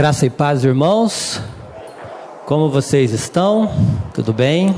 [0.00, 1.42] Graça e paz, irmãos.
[2.46, 3.70] Como vocês estão?
[4.14, 4.74] Tudo bem?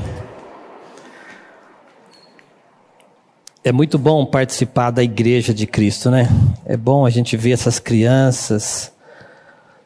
[3.63, 6.27] É muito bom participar da igreja de Cristo, né?
[6.65, 8.91] É bom a gente ver essas crianças.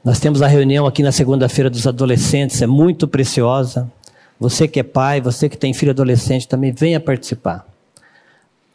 [0.04, 3.88] Nós temos a reunião aqui na segunda-feira dos adolescentes, é muito preciosa.
[4.40, 7.64] Você que é pai, você que tem filho adolescente, também venha participar.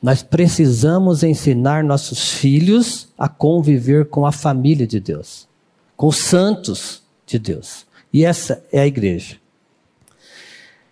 [0.00, 5.50] Nós precisamos ensinar nossos filhos a conviver com a família de Deus
[6.02, 7.86] com os santos de Deus.
[8.12, 9.36] E essa é a igreja.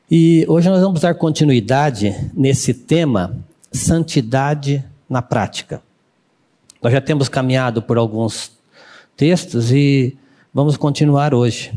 [0.08, 3.36] E hoje nós vamos dar continuidade nesse tema,
[3.72, 5.82] santidade na prática.
[6.80, 8.52] Nós já temos caminhado por alguns
[9.16, 10.16] textos e
[10.54, 11.72] vamos continuar hoje.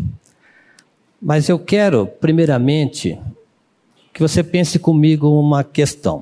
[1.20, 3.20] Mas eu quero, primeiramente,
[4.13, 6.21] que você pense comigo uma questão.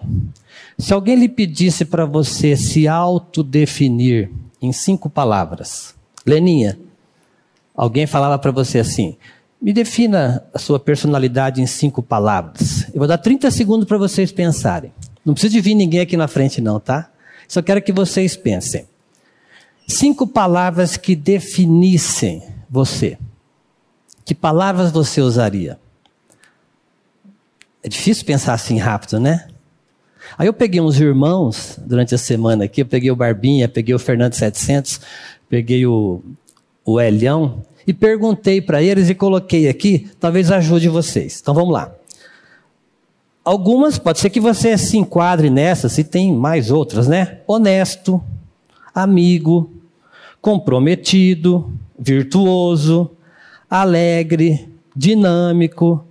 [0.77, 5.93] Se alguém lhe pedisse para você se autodefinir em cinco palavras,
[6.26, 6.80] Leninha,
[7.81, 9.17] alguém falava para você assim:
[9.59, 12.85] me defina a sua personalidade em cinco palavras.
[12.93, 14.93] Eu vou dar 30 segundos para vocês pensarem.
[15.26, 17.09] Não precisa de vir ninguém aqui na frente, não, tá?
[17.48, 18.85] Só quero que vocês pensem.
[19.87, 23.18] Cinco palavras que definissem você.
[24.24, 25.79] Que palavras você usaria?
[27.84, 29.48] É difícil pensar assim rápido, né?
[30.37, 33.99] Aí eu peguei uns irmãos durante a semana aqui, eu peguei o Barbinha, peguei o
[33.99, 35.02] Fernando 700,
[35.49, 36.24] peguei o
[36.85, 36.99] o
[37.85, 41.40] e perguntei para eles e coloquei aqui, talvez ajude vocês.
[41.41, 41.93] Então vamos lá.
[43.43, 47.40] Algumas, pode ser que você se enquadre nessas, e tem mais outras, né?
[47.48, 48.21] Honesto,
[48.93, 49.71] amigo,
[50.40, 53.09] comprometido, virtuoso,
[53.68, 56.05] alegre, dinâmico,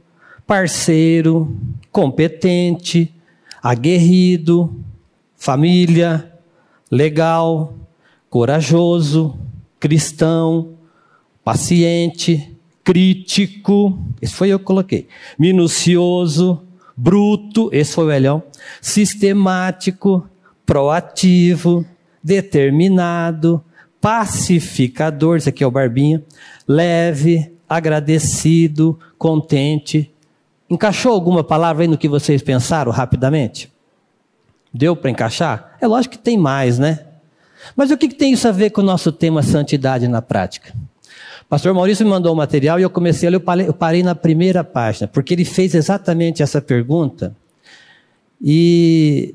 [0.46, 1.56] parceiro,
[1.92, 3.14] competente,
[3.62, 4.74] aguerrido,
[5.36, 6.32] família,
[6.90, 7.74] legal,
[8.28, 9.38] corajoso,
[9.78, 10.74] cristão,
[11.50, 16.62] paciente, crítico, esse foi eu que coloquei, minucioso,
[16.96, 18.40] bruto, esse foi o Elhão,
[18.80, 20.28] sistemático,
[20.64, 21.84] proativo,
[22.22, 23.60] determinado,
[24.00, 26.22] pacificador, esse aqui é o Barbinha,
[26.68, 30.08] leve, agradecido, contente.
[30.70, 33.72] Encaixou alguma palavra aí no que vocês pensaram rapidamente?
[34.72, 35.76] Deu para encaixar?
[35.80, 37.06] É lógico que tem mais, né?
[37.74, 40.72] Mas o que, que tem isso a ver com o nosso tema santidade na prática?
[41.50, 44.14] Pastor Maurício me mandou o um material e eu comecei a ler, eu parei na
[44.14, 47.36] primeira página, porque ele fez exatamente essa pergunta.
[48.40, 49.34] E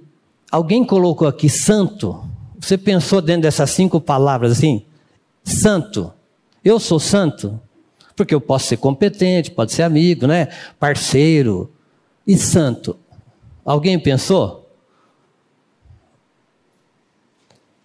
[0.50, 2.24] alguém colocou aqui santo.
[2.58, 4.86] Você pensou dentro dessas cinco palavras assim?
[5.44, 6.14] Santo.
[6.64, 7.59] Eu sou santo?
[8.16, 10.47] Porque eu posso ser competente, pode ser amigo, né?
[10.80, 11.70] Parceiro.
[12.26, 12.97] E santo?
[13.66, 14.72] Alguém pensou?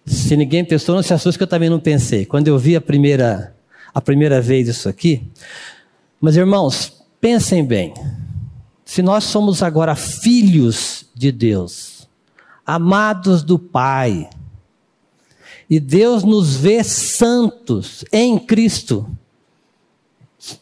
[0.05, 2.25] Se ninguém pensou, não se assuste que eu também não pensei.
[2.25, 3.53] Quando eu vi a primeira,
[3.93, 5.23] a primeira vez isso aqui.
[6.19, 7.93] Mas irmãos, pensem bem.
[8.85, 12.07] Se nós somos agora filhos de Deus,
[12.65, 14.29] amados do Pai,
[15.69, 19.09] e Deus nos vê santos em Cristo,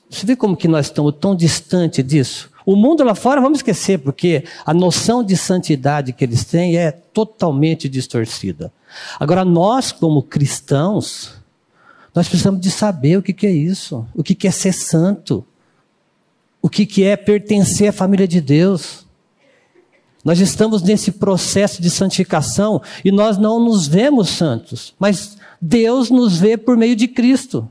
[0.09, 2.51] você vê como que nós estamos tão distante disso?
[2.65, 6.91] O mundo lá fora, vamos esquecer, porque a noção de santidade que eles têm é
[6.91, 8.71] totalmente distorcida.
[9.19, 11.38] Agora, nós, como cristãos,
[12.13, 15.45] nós precisamos de saber o que, que é isso, o que, que é ser santo,
[16.61, 19.05] o que, que é pertencer à família de Deus.
[20.23, 26.37] Nós estamos nesse processo de santificação e nós não nos vemos santos, mas Deus nos
[26.37, 27.69] vê por meio de Cristo.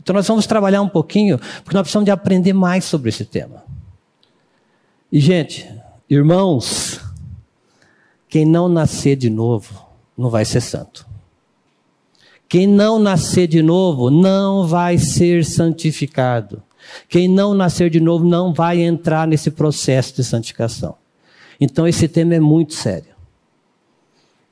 [0.00, 3.64] Então nós vamos trabalhar um pouquinho, porque nós precisamos de aprender mais sobre esse tema.
[5.10, 5.68] E gente,
[6.08, 7.00] irmãos,
[8.28, 9.86] quem não nascer de novo
[10.16, 11.11] não vai ser santo.
[12.52, 16.62] Quem não nascer de novo não vai ser santificado.
[17.08, 20.94] Quem não nascer de novo não vai entrar nesse processo de santificação.
[21.58, 23.14] Então esse tema é muito sério.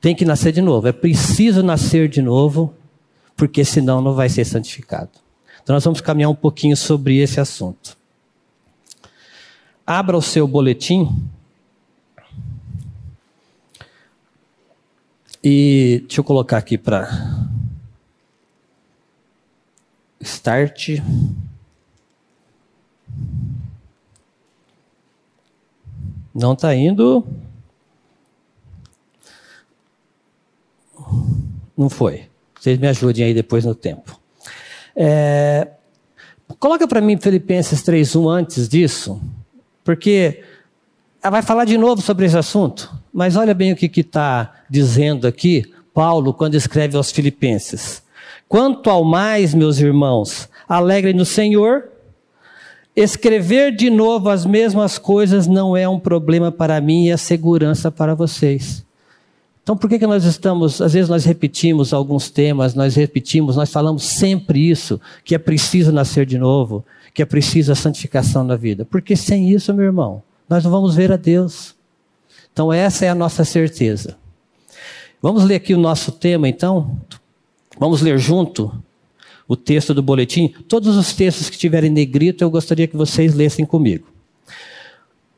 [0.01, 0.87] Tem que nascer de novo.
[0.87, 2.73] É preciso nascer de novo,
[3.37, 5.11] porque senão não vai ser santificado.
[5.61, 7.95] Então nós vamos caminhar um pouquinho sobre esse assunto.
[9.85, 11.07] Abra o seu boletim
[15.43, 17.09] E deixa eu colocar aqui para
[20.21, 20.99] start.
[26.33, 27.25] Não está indo.
[31.77, 32.29] Não foi.
[32.59, 34.19] Vocês me ajudem aí depois no tempo.
[34.95, 35.67] É,
[36.59, 39.21] coloca para mim Filipenses 3.1 antes disso,
[39.83, 40.43] porque
[41.21, 42.93] ela vai falar de novo sobre esse assunto.
[43.11, 48.03] Mas olha bem o que está dizendo aqui Paulo quando escreve aos Filipenses.
[48.51, 51.85] Quanto ao mais, meus irmãos, alegrem no Senhor.
[52.93, 57.89] Escrever de novo as mesmas coisas não é um problema para mim e é segurança
[57.89, 58.85] para vocês.
[59.63, 63.71] Então, por que, que nós estamos, às vezes nós repetimos alguns temas, nós repetimos, nós
[63.71, 66.83] falamos sempre isso, que é preciso nascer de novo,
[67.13, 68.83] que é preciso a santificação na vida?
[68.83, 71.73] Porque sem isso, meu irmão, nós não vamos ver a Deus.
[72.51, 74.17] Então, essa é a nossa certeza.
[75.21, 76.99] Vamos ler aqui o nosso tema, então?
[77.81, 78.71] Vamos ler junto
[79.47, 80.53] o texto do boletim?
[80.67, 84.07] Todos os textos que tiverem negrito, eu gostaria que vocês lessem comigo.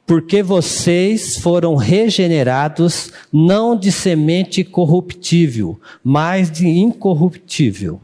[0.05, 8.01] Porque vocês foram regenerados não de semente corruptível, mas de incorruptível,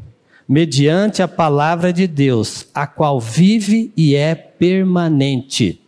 [0.47, 5.81] mediante a palavra de Deus, a qual vive e é permanente.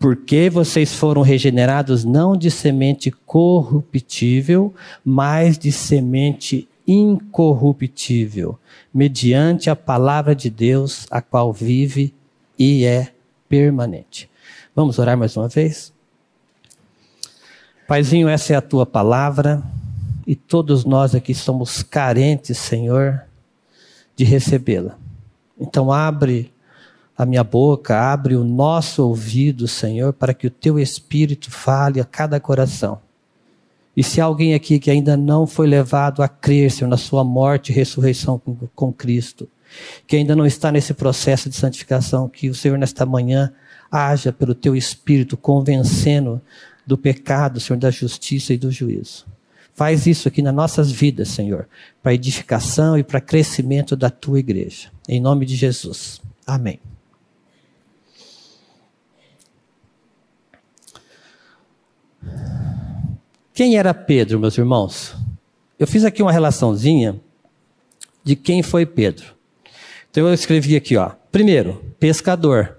[0.00, 4.74] Porque vocês foram regenerados não de semente corruptível,
[5.04, 8.58] mas de semente incorruptível,
[8.92, 12.14] mediante a palavra de Deus, a qual vive
[12.58, 13.12] e é
[13.46, 14.30] permanente.
[14.74, 15.92] Vamos orar mais uma vez?
[17.86, 19.62] Paizinho, essa é a tua palavra
[20.26, 23.22] e todos nós aqui somos carentes, Senhor,
[24.16, 24.96] de recebê-la.
[25.60, 26.52] Então, abre
[27.16, 32.04] a minha boca, abre o nosso ouvido, Senhor, para que o teu Espírito fale a
[32.04, 33.00] cada coração
[33.98, 37.72] e se alguém aqui que ainda não foi levado a crer, Senhor, na sua morte
[37.72, 39.48] e ressurreição com, com Cristo,
[40.06, 43.52] que ainda não está nesse processo de santificação, que o Senhor nesta manhã
[43.90, 46.40] haja pelo teu Espírito, convencendo
[46.86, 49.26] do pecado, Senhor, da justiça e do juízo.
[49.74, 51.68] Faz isso aqui nas nossas vidas, Senhor,
[52.00, 54.92] para edificação e para crescimento da tua igreja.
[55.08, 56.20] Em nome de Jesus.
[56.46, 56.78] Amém.
[63.58, 65.16] Quem era Pedro, meus irmãos?
[65.76, 67.20] Eu fiz aqui uma relaçãozinha
[68.22, 69.34] de quem foi Pedro.
[70.08, 71.10] Então eu escrevi aqui, ó.
[71.32, 72.78] Primeiro, pescador.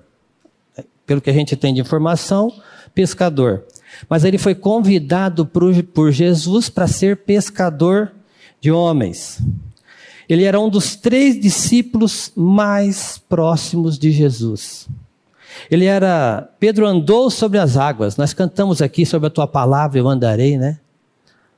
[1.06, 2.50] Pelo que a gente tem de informação,
[2.96, 3.66] pescador.
[4.08, 8.14] Mas ele foi convidado por, por Jesus para ser pescador
[8.62, 9.42] de homens.
[10.30, 14.88] Ele era um dos três discípulos mais próximos de Jesus.
[15.70, 18.18] Ele era, Pedro andou sobre as águas.
[18.18, 20.80] Nós cantamos aqui sobre a tua palavra eu andarei, né?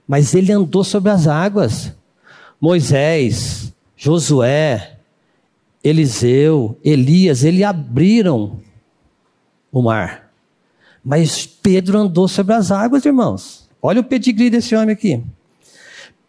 [0.07, 1.93] Mas ele andou sobre as águas.
[2.59, 4.97] Moisés, Josué,
[5.83, 8.59] Eliseu, Elias, ele abriram
[9.71, 10.31] o mar.
[11.03, 13.67] Mas Pedro andou sobre as águas, irmãos.
[13.81, 15.23] Olha o pedigree desse homem aqui.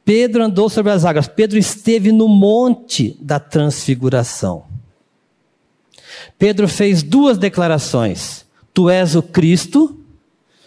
[0.04, 1.28] Pedro andou sobre as águas.
[1.28, 4.64] Pedro esteve no monte da transfiguração.
[6.38, 10.00] Pedro fez duas declarações: Tu és o Cristo,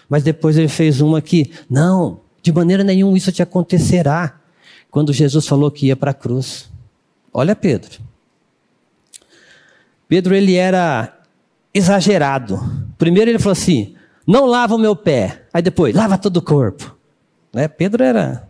[0.07, 4.39] mas depois ele fez uma que, não, de maneira nenhuma isso te acontecerá,
[4.91, 6.69] quando Jesus falou que ia para a cruz.
[7.33, 7.99] Olha Pedro.
[10.07, 11.19] Pedro ele era
[11.73, 12.59] exagerado.
[12.97, 13.95] Primeiro ele falou assim:
[14.25, 15.43] não lava o meu pé.
[15.53, 16.95] Aí depois, lava todo o corpo.
[17.53, 17.67] Né?
[17.67, 18.47] Pedro era.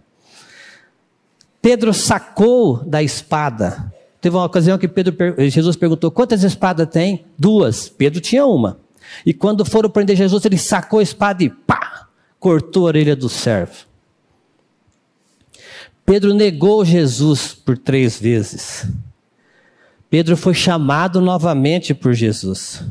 [1.62, 3.92] Pedro sacou da espada
[4.26, 5.16] Teve uma ocasião que Pedro,
[5.48, 7.26] Jesus perguntou: quantas espadas tem?
[7.38, 7.90] Duas.
[7.90, 8.80] Pedro tinha uma.
[9.24, 12.08] E quando foram prender Jesus, ele sacou a espada e pá!
[12.40, 13.86] Cortou a orelha do servo.
[16.04, 18.88] Pedro negou Jesus por três vezes.
[20.10, 22.84] Pedro foi chamado novamente por Jesus.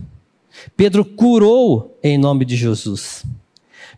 [0.76, 3.24] Pedro curou em nome de Jesus.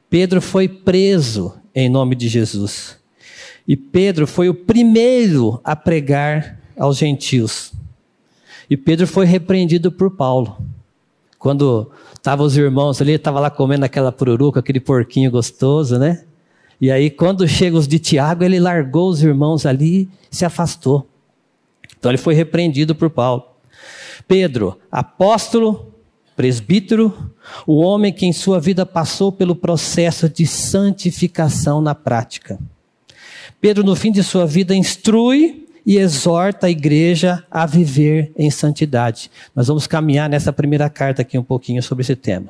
[0.08, 2.96] Pedro foi preso em nome de Jesus.
[3.68, 7.72] E Pedro foi o primeiro a pregar aos gentios.
[8.68, 10.56] E Pedro foi repreendido por Paulo.
[11.38, 16.24] Quando estavam os irmãos ali, estava lá comendo aquela pururuca, aquele porquinho gostoso, né?
[16.80, 21.08] E aí, quando chegam os de Tiago, ele largou os irmãos ali e se afastou.
[21.98, 23.44] Então, ele foi repreendido por Paulo.
[24.28, 25.94] Pedro, apóstolo,
[26.34, 27.32] presbítero,
[27.66, 32.58] o homem que em sua vida passou pelo processo de santificação na prática.
[33.60, 39.30] Pedro, no fim de sua vida, instrui e exorta a igreja a viver em santidade.
[39.54, 42.48] Nós vamos caminhar nessa primeira carta aqui um pouquinho sobre esse tema.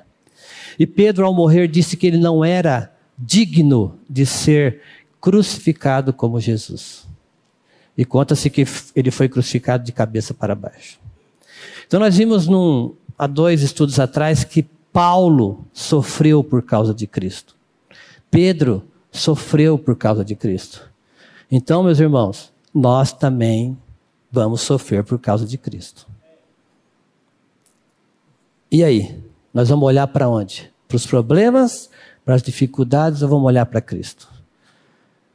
[0.78, 4.80] E Pedro, ao morrer, disse que ele não era digno de ser
[5.20, 7.06] crucificado como Jesus.
[7.96, 10.98] E conta-se que ele foi crucificado de cabeça para baixo.
[11.86, 14.62] Então, nós vimos num, há dois estudos atrás que
[14.92, 17.54] Paulo sofreu por causa de Cristo.
[18.30, 20.90] Pedro sofreu por causa de Cristo.
[21.50, 23.74] Então, meus irmãos, nós também
[24.30, 26.06] vamos sofrer por causa de Cristo.
[28.70, 29.18] E aí?
[29.54, 30.70] Nós vamos olhar para onde?
[30.86, 31.88] Para os problemas,
[32.22, 34.28] para as dificuldades ou vamos olhar para Cristo?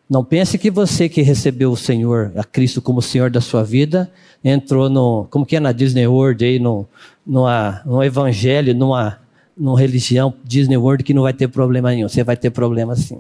[0.08, 4.12] Não pense que você que recebeu o Senhor, a Cristo como Senhor da sua vida,
[4.44, 6.88] entrou no, como que é na Disney World aí, no,
[7.26, 9.20] numa, no evangelho, numa,
[9.58, 12.08] numa religião Disney World que não vai ter problema nenhum.
[12.08, 13.20] Você vai ter problema sim.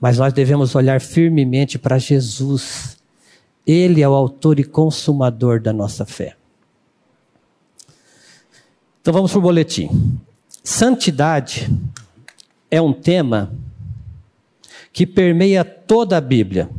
[0.00, 2.96] Mas nós devemos olhar firmemente para Jesus.
[3.66, 6.36] Ele é o autor e consumador da nossa fé.
[9.00, 10.18] Então vamos para o boletim.
[10.62, 11.70] Santidade
[12.70, 13.52] é um tema
[14.92, 16.70] que permeia toda a Bíblia,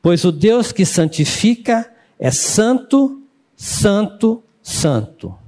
[0.00, 3.20] pois o Deus que santifica é santo,
[3.56, 5.41] santo, santo.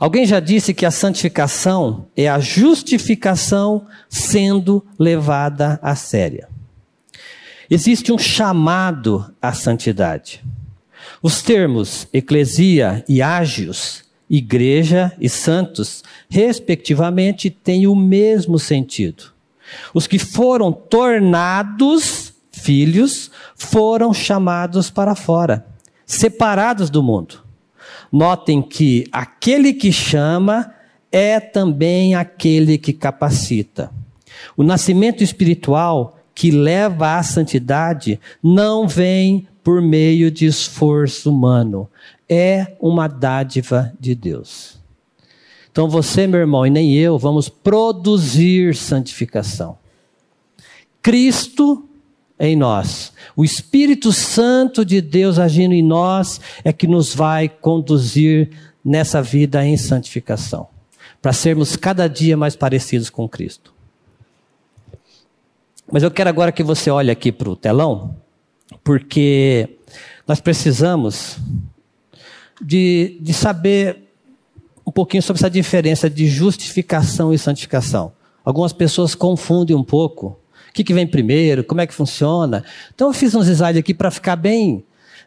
[0.00, 6.48] Alguém já disse que a santificação é a justificação sendo levada a séria.
[7.68, 10.42] Existe um chamado à santidade.
[11.22, 19.24] Os termos eclesia e ágios, igreja e santos, respectivamente, têm o mesmo sentido.
[19.92, 25.66] Os que foram tornados filhos foram chamados para fora,
[26.06, 27.49] separados do mundo.
[28.12, 30.74] Notem que aquele que chama
[31.12, 33.90] é também aquele que capacita.
[34.56, 41.88] O nascimento espiritual que leva à santidade não vem por meio de esforço humano,
[42.28, 44.78] é uma dádiva de Deus.
[45.70, 49.78] Então você, meu irmão, e nem eu, vamos produzir santificação.
[51.02, 51.89] Cristo
[52.40, 53.12] em nós.
[53.36, 58.50] O Espírito Santo de Deus agindo em nós é que nos vai conduzir
[58.82, 60.66] nessa vida em santificação,
[61.20, 63.74] para sermos cada dia mais parecidos com Cristo.
[65.92, 68.16] Mas eu quero agora que você olhe aqui para o telão,
[68.82, 69.76] porque
[70.26, 71.36] nós precisamos
[72.62, 74.08] de, de saber
[74.86, 78.12] um pouquinho sobre essa diferença de justificação e santificação.
[78.44, 80.38] Algumas pessoas confundem um pouco
[80.70, 81.64] o que, que vem primeiro?
[81.64, 82.64] Como é que funciona?
[82.94, 84.84] Então eu fiz uns slides aqui para ficar bem,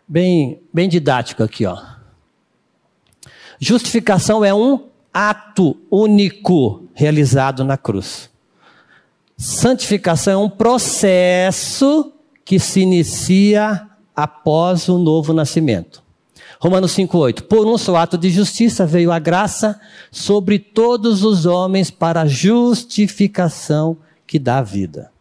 [0.07, 1.77] bem, bem didático aqui, ó.
[3.59, 8.29] Justificação é um ato único realizado na cruz.
[9.37, 12.13] Santificação é um processo
[12.45, 16.01] que se inicia após o novo nascimento.
[16.59, 17.41] Romanos 5,8.
[17.43, 22.27] Por um só ato de justiça veio a graça sobre todos os homens para a
[22.27, 25.12] justificação que dá vida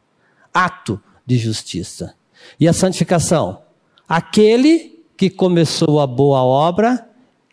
[0.53, 2.15] ato de justiça.
[2.59, 3.63] E a santificação?
[4.09, 7.09] Aquele que começou a boa obra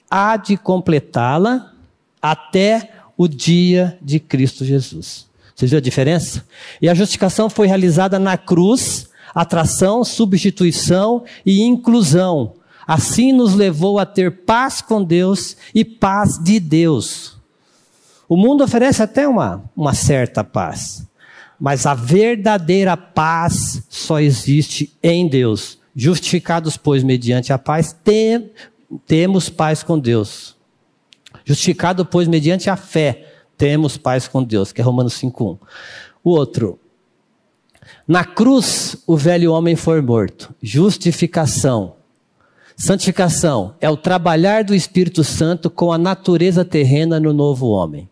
[0.10, 1.74] há de completá-la
[2.22, 5.28] até o dia de Cristo Jesus.
[5.56, 6.46] Vocês viram a diferença?
[6.82, 12.54] E a justificação foi realizada na cruz, atração, substituição e inclusão.
[12.88, 17.38] Assim nos levou a ter paz com Deus e paz de Deus.
[18.28, 21.06] O mundo oferece até uma, uma certa paz.
[21.60, 25.78] Mas a verdadeira paz só existe em Deus.
[25.96, 28.52] Justificados, pois, mediante a paz, tem,
[29.06, 30.56] temos paz com Deus.
[31.44, 33.26] Justificado, pois, mediante a fé,
[33.58, 35.58] temos paz com Deus, que é Romanos 5.1.
[36.24, 36.80] O outro,
[38.08, 40.54] na cruz o velho homem foi morto.
[40.62, 41.96] Justificação.
[42.76, 48.10] Santificação é o trabalhar do Espírito Santo com a natureza terrena no novo homem.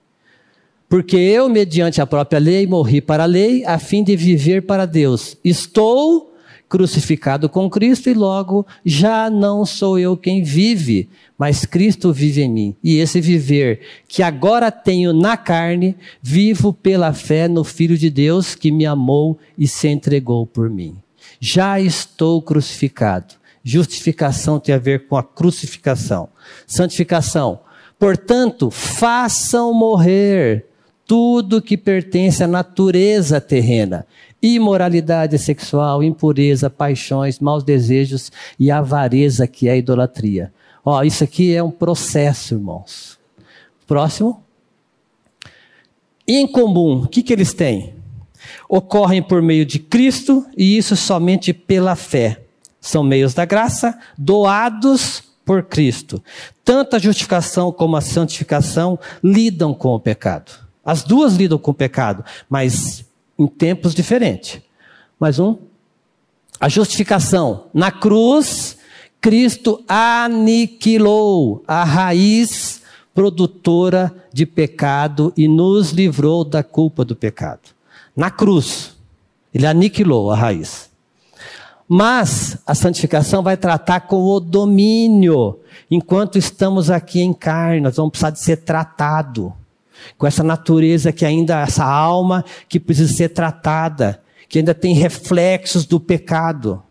[0.90, 4.86] Porque eu, mediante a própria lei, morri para a lei, a fim de viver para
[4.86, 5.38] Deus.
[5.44, 6.34] Estou
[6.70, 12.50] crucificado com Cristo e logo já não sou eu quem vive, mas Cristo vive em
[12.50, 12.76] mim.
[12.84, 18.56] E esse viver que agora tenho na carne, vivo pela fé no Filho de Deus
[18.56, 20.96] que me amou e se entregou por mim.
[21.40, 23.36] Já estou crucificado.
[23.64, 26.30] Justificação tem a ver com a crucificação.
[26.66, 27.60] Santificação.
[28.00, 30.66] Portanto, façam morrer
[31.08, 34.06] tudo que pertence à natureza terrena.
[34.44, 40.54] Imoralidade sexual, impureza, paixões, maus desejos e avareza, que é a idolatria.
[40.86, 43.18] Ó, isso aqui é um processo, irmãos.
[43.88, 44.44] Próximo.
[46.28, 47.96] Em comum, o que, que eles têm?
[48.70, 52.42] Ocorrem por meio de Cristo e isso somente pela fé.
[52.82, 56.22] São meios da graça doados por Cristo.
[56.66, 60.67] Tanto a justificação como a santificação lidam com o pecado.
[60.88, 63.04] As duas lidam com o pecado, mas
[63.38, 64.62] em tempos diferentes.
[65.20, 65.58] Mais um.
[66.62, 67.66] A justificação.
[67.74, 68.78] Na cruz,
[69.20, 72.82] Cristo aniquilou a raiz
[73.14, 77.76] produtora de pecado e nos livrou da culpa do pecado.
[78.16, 78.96] Na cruz,
[79.54, 80.90] ele aniquilou a raiz.
[81.86, 85.60] Mas a santificação vai tratar com o domínio.
[85.92, 89.54] Enquanto estamos aqui em carne, nós vamos precisar de ser tratado.
[90.18, 95.86] Com essa natureza que ainda, essa alma que precisa ser tratada, que ainda tem reflexos
[95.86, 96.82] do pecado.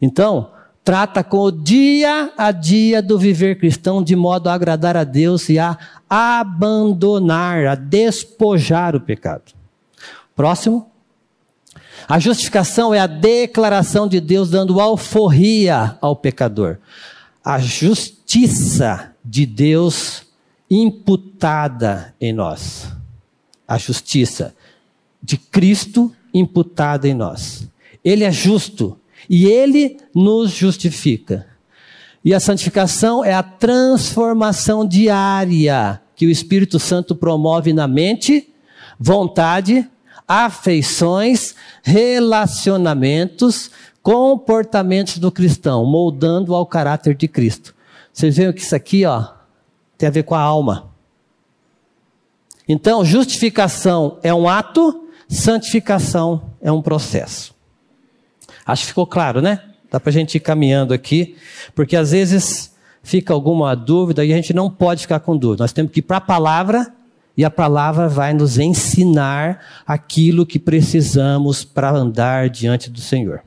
[0.00, 0.50] Então,
[0.82, 5.48] trata com o dia a dia do viver cristão de modo a agradar a Deus
[5.48, 5.76] e a
[6.08, 9.52] abandonar, a despojar o pecado.
[10.36, 10.90] Próximo.
[12.06, 16.76] A justificação é a declaração de Deus dando alforria ao pecador.
[17.42, 20.22] A justiça de Deus
[20.70, 22.92] imputada em nós.
[23.66, 24.54] A justiça
[25.22, 27.68] de Cristo imputada em nós.
[28.04, 31.46] Ele é justo e ele nos justifica.
[32.24, 38.48] E a santificação é a transformação diária que o Espírito Santo promove na mente,
[38.98, 39.88] vontade,
[40.26, 43.70] afeições, relacionamentos,
[44.02, 47.74] comportamentos do cristão, moldando ao caráter de Cristo.
[48.12, 49.33] Vocês veem que isso aqui, ó,
[50.04, 50.90] tem a ver com a alma.
[52.68, 57.54] Então, justificação é um ato, santificação é um processo.
[58.66, 59.62] Acho que ficou claro, né?
[59.90, 61.36] Dá para a gente ir caminhando aqui,
[61.74, 65.62] porque às vezes fica alguma dúvida e a gente não pode ficar com dúvida.
[65.62, 66.92] Nós temos que ir para a palavra
[67.36, 73.42] e a palavra vai nos ensinar aquilo que precisamos para andar diante do Senhor.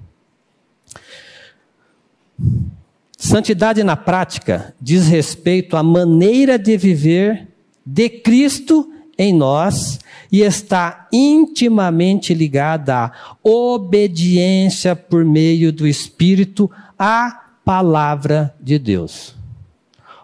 [3.18, 7.48] Santidade na prática diz respeito à maneira de viver
[7.84, 10.00] de Cristo em nós
[10.32, 19.36] e está intimamente ligada à obediência por meio do Espírito à palavra de Deus.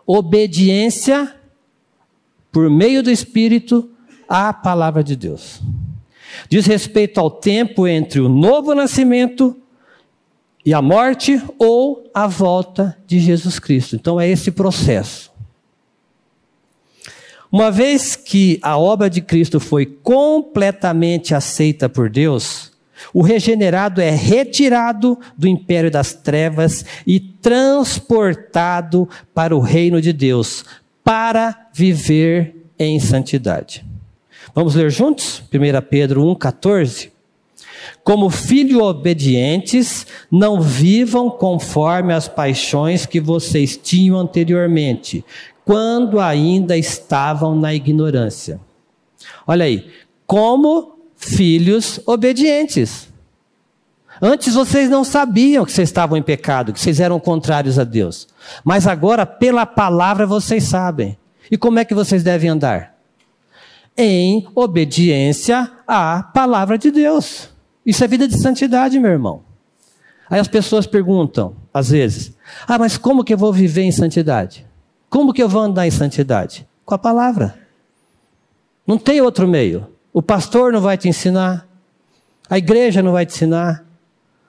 [0.06, 1.34] Obediência
[2.52, 3.90] por meio do Espírito
[4.30, 5.62] à palavra de Deus.
[6.48, 9.58] Diz respeito ao tempo entre o novo nascimento
[10.65, 13.96] e a morte ou a volta de Jesus Cristo.
[13.96, 15.32] Então é esse processo.
[17.51, 22.72] Uma vez que a obra de Cristo foi completamente aceita por Deus,
[23.13, 30.65] o regenerado é retirado do império das trevas e transportado para o reino de Deus,
[31.04, 33.86] para viver em santidade.
[34.56, 35.43] Vamos ler juntos?
[35.54, 37.12] 1 Pedro 1,14.
[38.04, 45.24] Como filhos obedientes, não vivam conforme as paixões que vocês tinham anteriormente,
[45.65, 48.60] quando ainda estavam na ignorância.
[49.48, 49.89] Olha aí,
[50.26, 53.12] como filhos obedientes.
[54.22, 58.28] Antes vocês não sabiam que vocês estavam em pecado, que vocês eram contrários a Deus.
[58.63, 61.17] Mas agora, pela palavra, vocês sabem.
[61.52, 62.96] E como é que vocês devem andar?
[63.98, 67.50] Em obediência à palavra de Deus.
[67.86, 69.41] Isso é vida de santidade, meu irmão.
[70.30, 72.34] Aí as pessoas perguntam, às vezes:
[72.67, 74.65] Ah, mas como que eu vou viver em santidade?
[75.10, 76.67] Como que eu vou andar em santidade?
[76.86, 77.56] Com a palavra.
[78.88, 79.88] Não tem outro meio.
[80.12, 81.67] O pastor não vai te ensinar,
[82.50, 83.84] a igreja não vai te ensinar,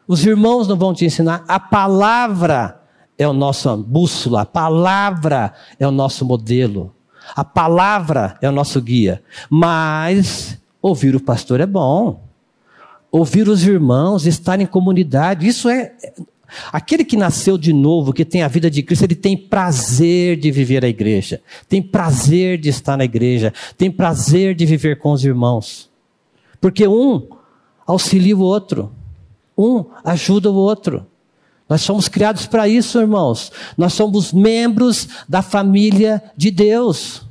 [0.06, 1.44] os irmãos não vão te ensinar.
[1.48, 2.80] A palavra
[3.16, 6.94] é o nosso bússola, a palavra é o nosso modelo,
[7.34, 9.22] a palavra é o nosso guia.
[9.48, 12.24] Mas ouvir o pastor é bom
[13.14, 15.46] ouvir os irmãos, estar em comunidade.
[15.46, 15.92] Isso é.
[16.72, 20.50] Aquele que nasceu de novo, que tem a vida de Cristo, ele tem prazer de
[20.50, 25.24] viver a igreja, tem prazer de estar na igreja, tem prazer de viver com os
[25.24, 25.88] irmãos.
[26.60, 27.28] Porque um
[27.86, 28.90] auxilia o outro,
[29.56, 31.06] um ajuda o outro.
[31.68, 33.52] Nós somos criados para isso, irmãos.
[33.78, 37.22] Nós somos membros da família de Deus.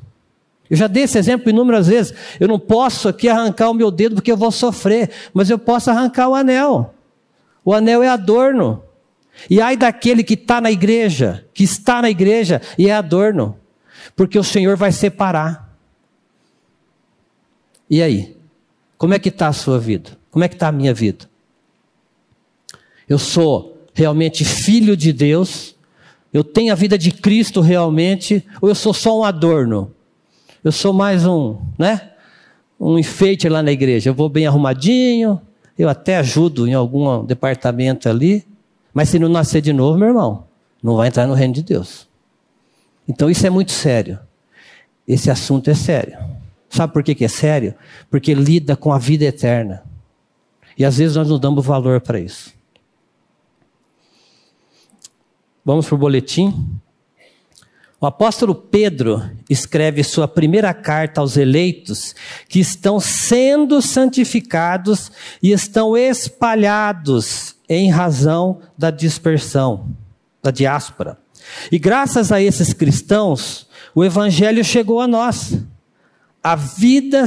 [0.73, 2.15] Eu já dei esse exemplo inúmeras vezes.
[2.39, 5.91] Eu não posso aqui arrancar o meu dedo porque eu vou sofrer, mas eu posso
[5.91, 6.95] arrancar o anel.
[7.63, 8.81] O anel é adorno.
[9.47, 13.55] E ai daquele que está na igreja, que está na igreja e é adorno,
[14.15, 15.77] porque o Senhor vai separar.
[17.87, 18.35] E aí?
[18.97, 20.17] Como é que está a sua vida?
[20.31, 21.29] Como é que está a minha vida?
[23.07, 25.75] Eu sou realmente filho de Deus?
[26.33, 28.43] Eu tenho a vida de Cristo realmente?
[28.59, 29.92] Ou eu sou só um adorno?
[30.63, 32.11] Eu sou mais um, né?
[32.79, 34.09] Um enfeite lá na igreja.
[34.09, 35.41] Eu vou bem arrumadinho,
[35.77, 38.45] eu até ajudo em algum departamento ali,
[38.93, 40.45] mas se não nascer de novo, meu irmão,
[40.81, 42.07] não vai entrar no reino de Deus.
[43.07, 44.19] Então isso é muito sério.
[45.07, 46.17] Esse assunto é sério.
[46.69, 47.75] Sabe por que, que é sério?
[48.09, 49.83] Porque lida com a vida eterna.
[50.77, 52.53] E às vezes nós não damos valor para isso.
[55.63, 56.81] Vamos para o boletim.
[58.03, 62.13] O apóstolo Pedro escreve sua primeira carta aos eleitos
[62.49, 65.09] que estão sendo santificados
[65.41, 69.87] e estão espalhados em razão da dispersão,
[70.43, 71.17] da diáspora.
[71.71, 75.57] E graças a esses cristãos, o evangelho chegou a nós.
[76.43, 77.23] a vida,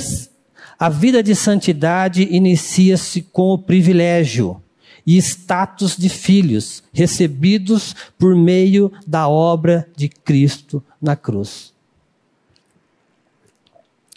[0.78, 4.60] a vida de santidade inicia-se com o privilégio
[5.06, 11.72] e status de filhos recebidos por meio da obra de Cristo na cruz.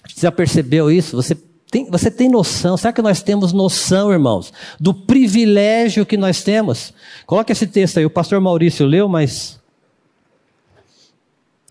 [0.07, 1.15] Você já percebeu isso?
[1.15, 1.35] Você
[1.69, 2.75] tem, você tem noção?
[2.75, 6.91] Será que nós temos noção, irmãos, do privilégio que nós temos?
[7.27, 8.05] Coloque esse texto aí.
[8.05, 9.59] O pastor Maurício leu, mas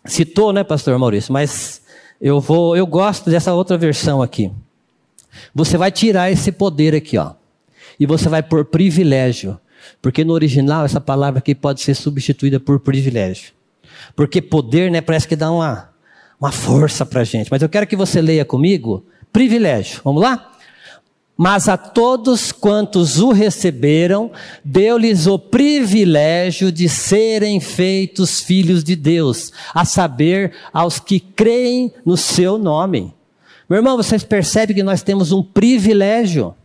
[0.04, 1.32] citou, né, pastor Maurício?
[1.32, 1.82] Mas
[2.20, 4.52] eu vou, eu gosto dessa outra versão aqui.
[5.52, 7.37] Você vai tirar esse poder aqui, ó
[7.98, 9.58] e você vai por privilégio.
[10.02, 13.52] Porque no original essa palavra aqui pode ser substituída por privilégio.
[14.14, 15.90] Porque poder, né, parece que dá uma,
[16.40, 17.50] uma força para a gente.
[17.50, 20.00] Mas eu quero que você leia comigo privilégio.
[20.04, 20.52] Vamos lá?
[21.40, 24.32] Mas a todos quantos o receberam,
[24.64, 32.16] deu-lhes o privilégio de serem feitos filhos de Deus, a saber, aos que creem no
[32.16, 33.14] seu nome.
[33.70, 36.56] Meu irmão, vocês percebem que nós temos um privilégio.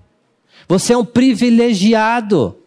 [0.67, 2.58] Você é um privilegiado.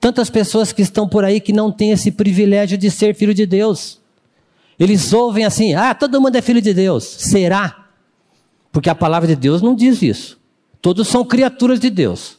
[0.00, 3.46] Tantas pessoas que estão por aí que não têm esse privilégio de ser filho de
[3.46, 4.00] Deus.
[4.78, 7.04] Eles ouvem assim: ah, todo mundo é filho de Deus.
[7.04, 7.86] Será?
[8.72, 10.40] Porque a palavra de Deus não diz isso.
[10.80, 12.38] Todos são criaturas de Deus.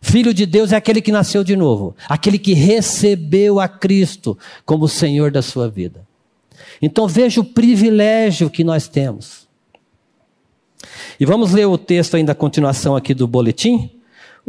[0.00, 4.88] Filho de Deus é aquele que nasceu de novo, aquele que recebeu a Cristo como
[4.88, 6.06] Senhor da sua vida.
[6.80, 9.46] Então veja o privilégio que nós temos.
[11.18, 13.90] E vamos ler o texto ainda a continuação aqui do boletim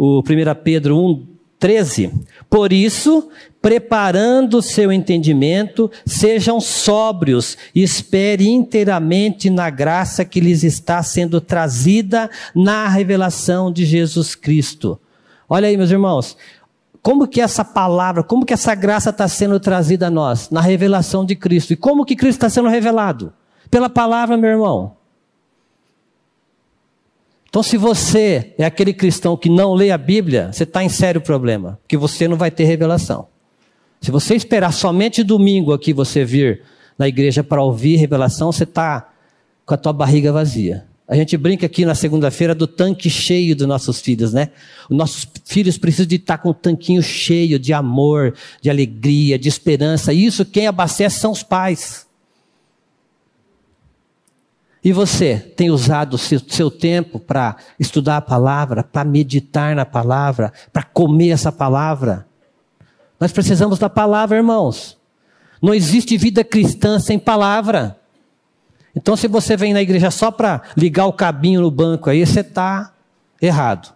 [0.04, 0.24] o 1
[0.64, 1.28] Pedro 1,
[1.60, 2.12] 13.
[2.50, 3.30] Por isso,
[3.62, 12.32] preparando seu entendimento, sejam sóbrios e espere inteiramente na graça que lhes está sendo trazida
[12.56, 15.00] na revelação de Jesus Cristo.
[15.48, 16.36] Olha aí, meus irmãos,
[17.04, 20.50] como que essa palavra, como que essa graça está sendo trazida a nós?
[20.50, 21.74] Na revelação de Cristo.
[21.74, 23.32] E como que Cristo está sendo revelado?
[23.70, 24.96] Pela palavra, meu irmão.
[27.52, 31.20] Então, se você é aquele cristão que não lê a Bíblia, você está em sério
[31.20, 33.28] problema, porque você não vai ter revelação.
[34.00, 36.62] Se você esperar somente domingo aqui você vir
[36.98, 39.10] na igreja para ouvir revelação, você está
[39.66, 40.86] com a tua barriga vazia.
[41.06, 44.52] A gente brinca aqui na segunda-feira do tanque cheio dos nossos filhos, né?
[44.90, 49.50] Os nossos filhos precisam de estar com um tanquinho cheio de amor, de alegria, de
[49.50, 50.14] esperança.
[50.14, 52.08] E isso quem abastece são os pais.
[54.84, 60.52] E você tem usado seu, seu tempo para estudar a palavra, para meditar na palavra,
[60.74, 62.26] para comer essa palavra?
[63.20, 64.98] Nós precisamos da palavra, irmãos.
[65.62, 68.00] Não existe vida cristã sem palavra.
[68.96, 72.39] Então, se você vem na igreja só para ligar o cabinho no banco aí, você
[72.39, 72.94] está
[73.39, 73.94] errado.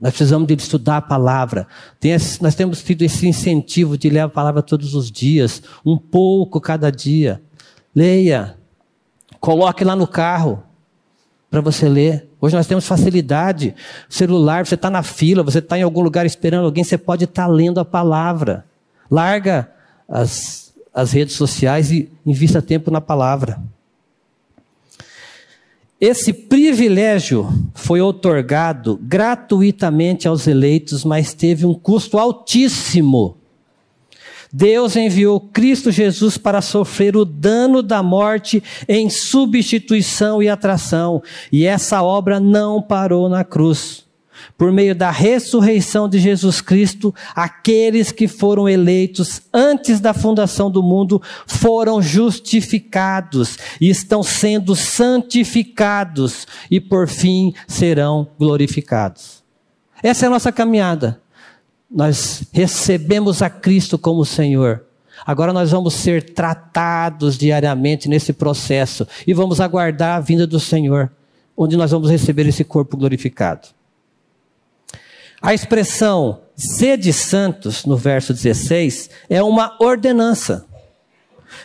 [0.00, 1.66] Nós precisamos de estudar a palavra.
[2.02, 6.60] Esse, nós temos tido esse incentivo de ler a palavra todos os dias, um pouco
[6.60, 7.42] cada dia.
[7.94, 8.56] Leia,
[9.42, 10.62] Coloque lá no carro
[11.50, 12.28] para você ler.
[12.40, 13.74] Hoje nós temos facilidade.
[14.08, 17.46] Celular, você está na fila, você está em algum lugar esperando alguém, você pode estar
[17.46, 18.64] tá lendo a palavra.
[19.10, 19.68] Larga
[20.08, 23.60] as, as redes sociais e invista tempo na palavra.
[26.00, 33.38] Esse privilégio foi otorgado gratuitamente aos eleitos, mas teve um custo altíssimo
[34.52, 41.64] Deus enviou Cristo Jesus para sofrer o dano da morte em substituição e atração, e
[41.64, 44.04] essa obra não parou na cruz.
[44.58, 50.82] Por meio da ressurreição de Jesus Cristo, aqueles que foram eleitos antes da fundação do
[50.82, 59.42] mundo foram justificados e estão sendo santificados e por fim serão glorificados.
[60.02, 61.22] Essa é a nossa caminhada
[61.92, 64.84] nós recebemos a Cristo como Senhor.
[65.26, 71.12] Agora nós vamos ser tratados diariamente nesse processo e vamos aguardar a vinda do Senhor,
[71.56, 73.68] onde nós vamos receber esse corpo glorificado.
[75.40, 80.64] A expressão sede santos, no verso 16, é uma ordenança.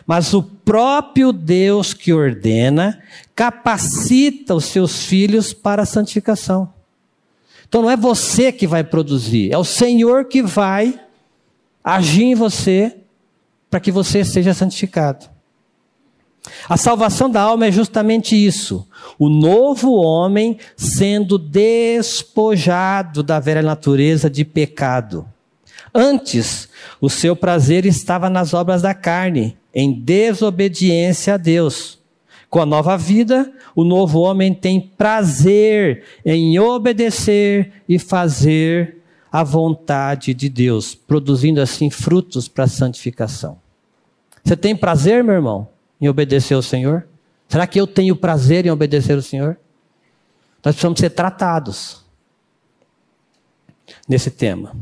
[0.06, 3.02] Mas o próprio Deus que ordena
[3.36, 6.77] capacita os seus filhos para a santificação.
[7.68, 11.00] Então não é você que vai produzir, é o Senhor que vai
[11.84, 12.98] agir em você
[13.70, 15.30] para que você seja santificado.
[16.68, 18.88] A salvação da alma é justamente isso.
[19.20, 25.28] O novo homem sendo despojado da velha natureza de pecado.
[25.94, 26.70] Antes,
[27.02, 31.97] o seu prazer estava nas obras da carne, em desobediência a Deus.
[32.58, 38.98] Com a nova vida, o novo homem tem prazer em obedecer e fazer
[39.32, 43.60] a vontade de Deus, produzindo assim frutos para a santificação.
[44.44, 45.68] Você tem prazer, meu irmão,
[46.02, 47.08] em obedecer ao Senhor?
[47.48, 49.56] Será que eu tenho prazer em obedecer o Senhor?
[50.66, 52.04] Nós precisamos ser tratados
[54.10, 54.76] nesse tema.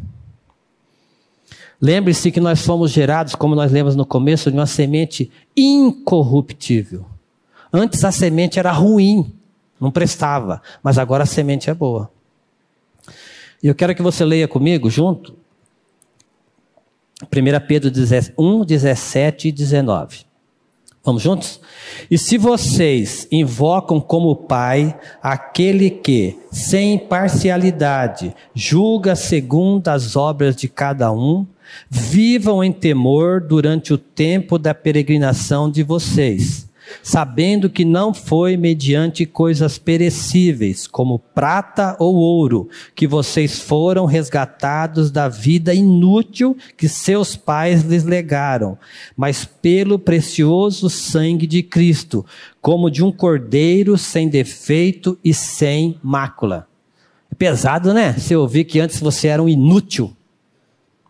[1.81, 7.13] Lembre-se que nós fomos gerados, como nós lemos no começo, de uma semente incorruptível.
[7.77, 9.33] Antes a semente era ruim,
[9.81, 12.09] não prestava, mas agora a semente é boa.
[13.61, 15.35] E eu quero que você leia comigo junto
[17.23, 17.91] 1 Pedro
[18.37, 20.19] 1, 17 e 19.
[21.03, 21.59] Vamos juntos?
[22.09, 30.69] E se vocês invocam como Pai aquele que, sem parcialidade, julga segundo as obras de
[30.69, 31.45] cada um,
[31.89, 36.65] vivam em temor durante o tempo da peregrinação de vocês
[37.01, 45.11] sabendo que não foi mediante coisas perecíveis, como prata ou ouro, que vocês foram resgatados
[45.11, 48.77] da vida inútil que seus pais lhes legaram,
[49.15, 52.25] mas pelo precioso sangue de Cristo,
[52.61, 56.67] como de um cordeiro sem defeito e sem mácula.
[57.31, 58.13] É pesado, né?
[58.13, 60.15] Você ouvir que antes você era um inútil.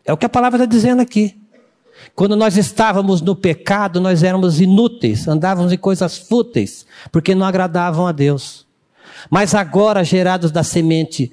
[0.04, 1.36] É o que a palavra está dizendo aqui.
[2.16, 8.08] Quando nós estávamos no pecado, nós éramos inúteis, andávamos em coisas fúteis, porque não agradavam
[8.08, 8.66] a Deus.
[9.30, 11.32] Mas agora, gerados da semente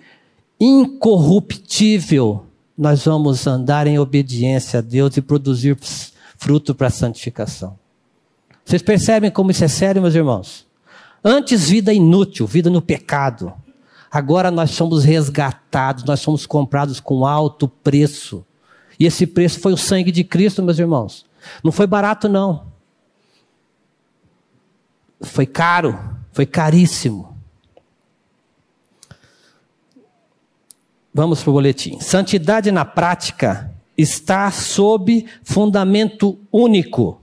[0.58, 2.44] incorruptível,
[2.76, 5.76] nós vamos andar em obediência a Deus e produzir
[6.36, 7.78] fruto para a santificação.
[8.64, 10.66] Vocês percebem como isso é sério, meus irmãos?
[11.22, 13.52] Antes, vida inútil, vida no pecado.
[14.10, 18.44] Agora nós somos resgatados, nós somos comprados com alto preço.
[18.98, 21.24] E esse preço foi o sangue de Cristo, meus irmãos.
[21.62, 22.66] Não foi barato, não.
[25.20, 25.98] Foi caro,
[26.32, 27.36] foi caríssimo.
[31.14, 32.00] Vamos para o boletim.
[32.00, 37.20] Santidade na prática está sob fundamento único: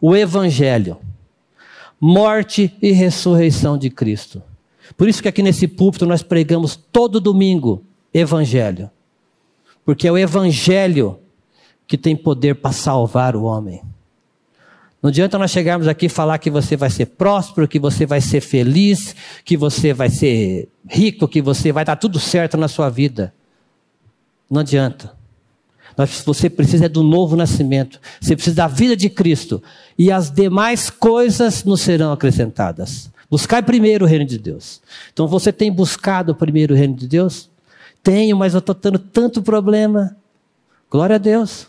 [0.00, 0.98] o Evangelho,
[1.98, 4.42] morte e ressurreição de Cristo.
[4.96, 8.90] Por isso que aqui nesse púlpito nós pregamos todo domingo Evangelho.
[9.90, 11.18] Porque é o Evangelho
[11.84, 13.82] que tem poder para salvar o homem.
[15.02, 18.20] Não adianta nós chegarmos aqui e falar que você vai ser próspero, que você vai
[18.20, 22.88] ser feliz, que você vai ser rico, que você vai dar tudo certo na sua
[22.88, 23.34] vida.
[24.48, 25.12] Não adianta.
[26.24, 28.00] Você precisa do novo nascimento.
[28.20, 29.60] Você precisa da vida de Cristo.
[29.98, 33.10] E as demais coisas nos serão acrescentadas.
[33.28, 34.80] Buscar primeiro o reino de Deus.
[35.12, 37.49] Então você tem buscado o primeiro reino de Deus?
[38.02, 40.16] Tenho, mas eu estou tendo tanto problema.
[40.90, 41.68] Glória a Deus.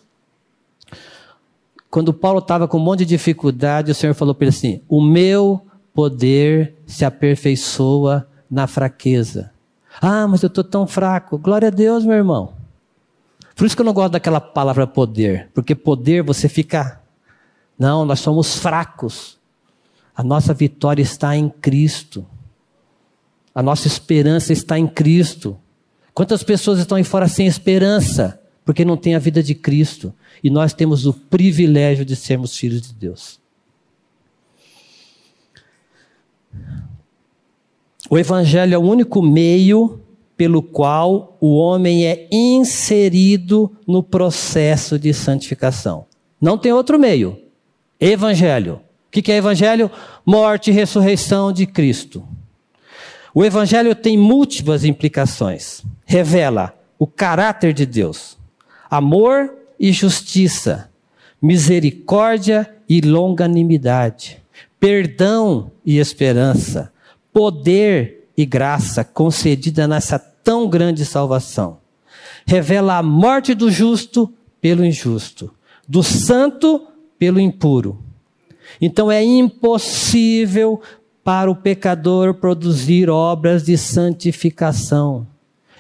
[1.90, 5.02] Quando Paulo estava com um monte de dificuldade, o Senhor falou para ele assim: O
[5.02, 9.52] meu poder se aperfeiçoa na fraqueza.
[10.02, 11.38] Ah, mas eu estou tão fraco.
[11.38, 12.54] Glória a Deus, meu irmão.
[13.56, 17.02] Por isso que eu não gosto daquela palavra poder, porque poder você fica.
[17.78, 19.38] Não, nós somos fracos.
[20.16, 22.26] A nossa vitória está em Cristo.
[23.54, 25.58] A nossa esperança está em Cristo.
[26.14, 28.42] Quantas pessoas estão aí fora sem esperança?
[28.66, 30.14] Porque não têm a vida de Cristo.
[30.44, 33.40] E nós temos o privilégio de sermos filhos de Deus.
[38.10, 40.02] O Evangelho é o único meio
[40.36, 46.06] pelo qual o homem é inserido no processo de santificação.
[46.40, 47.40] Não tem outro meio.
[48.00, 48.82] Evangelho.
[49.08, 49.90] O que é Evangelho?
[50.26, 52.28] Morte e ressurreição de Cristo.
[53.34, 55.84] O Evangelho tem múltiplas implicações.
[56.06, 58.38] Revela o caráter de Deus,
[58.90, 60.92] amor e justiça,
[61.42, 64.42] misericórdia e longanimidade,
[64.80, 66.92] perdão e esperança,
[67.34, 71.80] poder e graça concedida nessa tão grande salvação.
[72.46, 75.54] Revela a morte do justo pelo injusto,
[75.88, 76.86] do santo
[77.18, 78.04] pelo impuro.
[78.80, 80.82] Então é impossível
[81.24, 85.28] para o pecador produzir obras de santificação.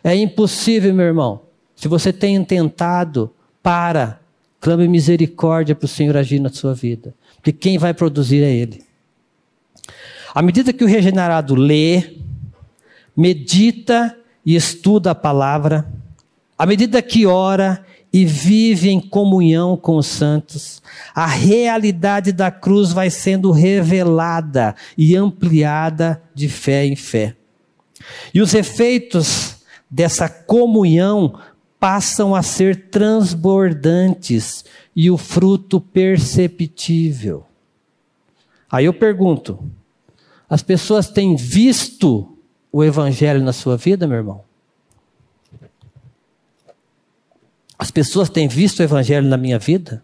[0.04, 1.42] É impossível, meu irmão.
[1.76, 4.20] Se você tem tentado, para.
[4.60, 7.16] Clame misericórdia para o Senhor agir na sua vida.
[7.36, 8.84] Porque quem vai produzir é Ele.
[10.34, 12.18] À medida que o regenerado lê,
[13.18, 15.92] medita e estuda a palavra,
[16.58, 20.82] à medida que ora e vive em comunhão com os santos,
[21.15, 27.36] a realidade da cruz vai sendo revelada e ampliada de fé em fé.
[28.34, 29.58] E os efeitos
[29.89, 31.39] dessa comunhão
[31.80, 37.45] passam a ser transbordantes e o fruto perceptível.
[38.69, 39.60] Aí eu pergunto:
[40.50, 42.38] as pessoas têm visto
[42.71, 44.51] o Evangelho na sua vida, meu irmão?
[47.82, 50.04] As pessoas têm visto o Evangelho na minha vida?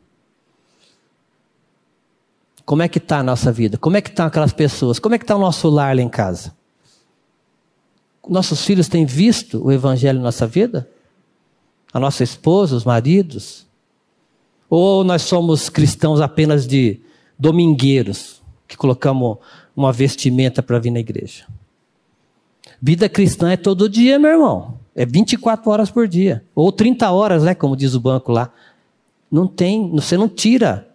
[2.66, 3.78] Como é que está a nossa vida?
[3.78, 4.98] Como é que estão aquelas pessoas?
[4.98, 6.56] Como é que está o nosso lar lá em casa?
[8.28, 10.90] Nossos filhos têm visto o Evangelho em nossa vida?
[11.94, 13.68] A nossa esposa, os maridos?
[14.68, 17.00] Ou nós somos cristãos apenas de
[17.38, 19.38] domingueiros, que colocamos
[19.76, 21.46] uma vestimenta para vir na igreja?
[22.82, 24.80] Vida cristã é todo dia, meu irmão.
[24.98, 26.44] É 24 horas por dia.
[26.56, 27.54] Ou 30 horas, né?
[27.54, 28.52] Como diz o banco lá.
[29.32, 30.88] Não tem, você não tira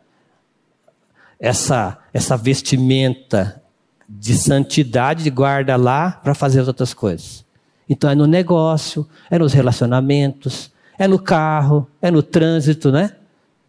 [1.38, 3.62] essa, essa vestimenta
[4.08, 7.44] de santidade, de guarda lá para fazer as outras coisas.
[7.88, 13.14] Então é no negócio, é nos relacionamentos, é no carro, é no trânsito, né?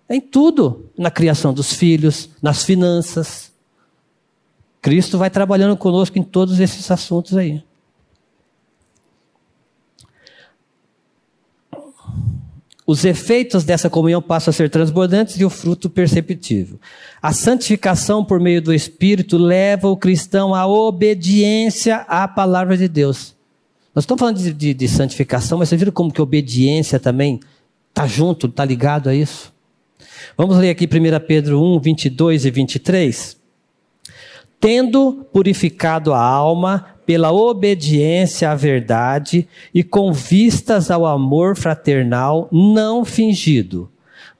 [0.10, 3.52] É em tudo, na criação dos filhos, nas finanças.
[4.82, 7.63] Cristo vai trabalhando conosco em todos esses assuntos aí.
[12.86, 16.78] Os efeitos dessa comunhão passam a ser transbordantes e o fruto perceptível.
[17.22, 23.36] A santificação por meio do Espírito leva o cristão à obediência à palavra de Deus.
[23.96, 27.39] Nós estamos falando de, de, de santificação, mas você viram como que obediência também
[27.89, 29.54] está junto, está ligado a isso?
[30.36, 33.38] Vamos ler aqui 1 Pedro 1, 22 e 23.
[34.60, 43.04] Tendo purificado a alma pela obediência à verdade e com vistas ao amor fraternal não
[43.04, 43.89] fingido.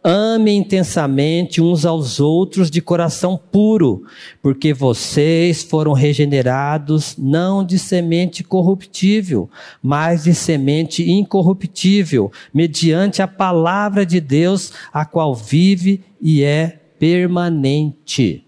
[0.06, 4.04] Ame intensamente uns aos outros de coração puro,
[4.42, 9.50] porque vocês foram regenerados não de semente corruptível,
[9.82, 18.46] mas de semente incorruptível, mediante a palavra de Deus, a qual vive e é permanente.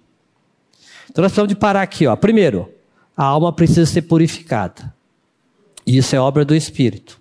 [1.09, 2.17] Então nós precisamos de parar aqui, ó.
[2.17, 2.74] Primeiro,
[3.15, 4.93] a alma precisa ser purificada.
[5.85, 7.19] Isso é obra do Espírito.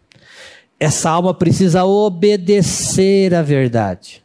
[0.80, 4.22] Essa alma precisa obedecer à verdade.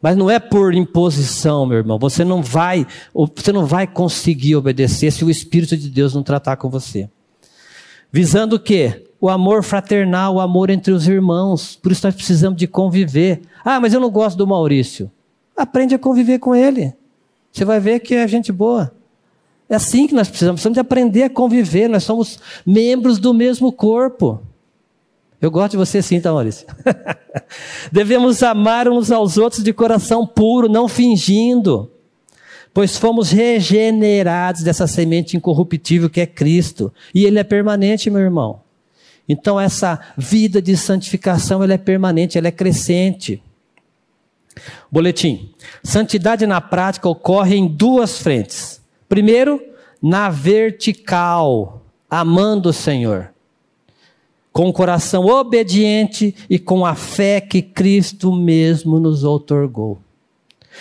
[0.00, 1.98] Mas não é por imposição, meu irmão.
[1.98, 6.56] Você não vai, você não vai conseguir obedecer se o Espírito de Deus não tratar
[6.56, 7.08] com você.
[8.10, 9.04] Visando o quê?
[9.20, 11.76] O amor fraternal, o amor entre os irmãos.
[11.76, 13.42] Por isso nós precisamos de conviver.
[13.62, 15.10] Ah, mas eu não gosto do Maurício.
[15.54, 16.94] Aprende a conviver com ele.
[17.52, 18.92] Você vai ver que é gente boa.
[19.70, 20.58] É assim que nós precisamos.
[20.58, 21.88] Precisamos de aprender a conviver.
[21.88, 24.42] Nós somos membros do mesmo corpo.
[25.40, 26.66] Eu gosto de você sim, tá, Maurício?
[27.90, 31.88] Devemos amar uns aos outros de coração puro, não fingindo.
[32.74, 36.92] Pois fomos regenerados dessa semente incorruptível que é Cristo.
[37.14, 38.60] E Ele é permanente, meu irmão.
[39.28, 43.40] Então essa vida de santificação, ela é permanente, ela é crescente.
[44.90, 45.54] Boletim.
[45.82, 48.79] Santidade na prática ocorre em duas frentes.
[49.10, 49.60] Primeiro,
[50.00, 53.34] na vertical, amando o Senhor,
[54.52, 59.98] com o coração obediente e com a fé que Cristo mesmo nos outorgou.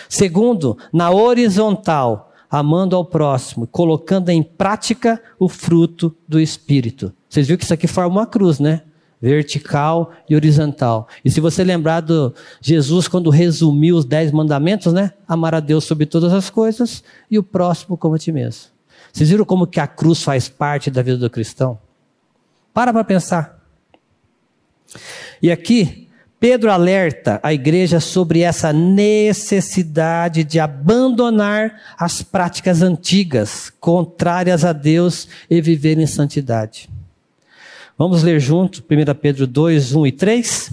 [0.08, 7.12] Segundo, na horizontal, amando ao próximo, colocando em prática o fruto do Espírito.
[7.28, 8.84] Vocês viram que isso aqui forma uma cruz, né?
[9.22, 11.08] Vertical e horizontal.
[11.26, 15.12] E se você lembrar do Jesus quando resumiu os dez mandamentos, né?
[15.28, 18.72] Amar a Deus sobre todas as coisas e o próximo como a ti mesmo.
[19.12, 21.78] Vocês viram como que a cruz faz parte da vida do cristão?
[22.74, 23.60] Para para pensar.
[25.42, 26.08] E aqui,
[26.40, 35.28] Pedro alerta a igreja sobre essa necessidade de abandonar as práticas antigas, contrárias a Deus,
[35.50, 36.90] e viver em santidade.
[38.00, 40.72] Vamos ler junto 1 Pedro 2, 1 e 3?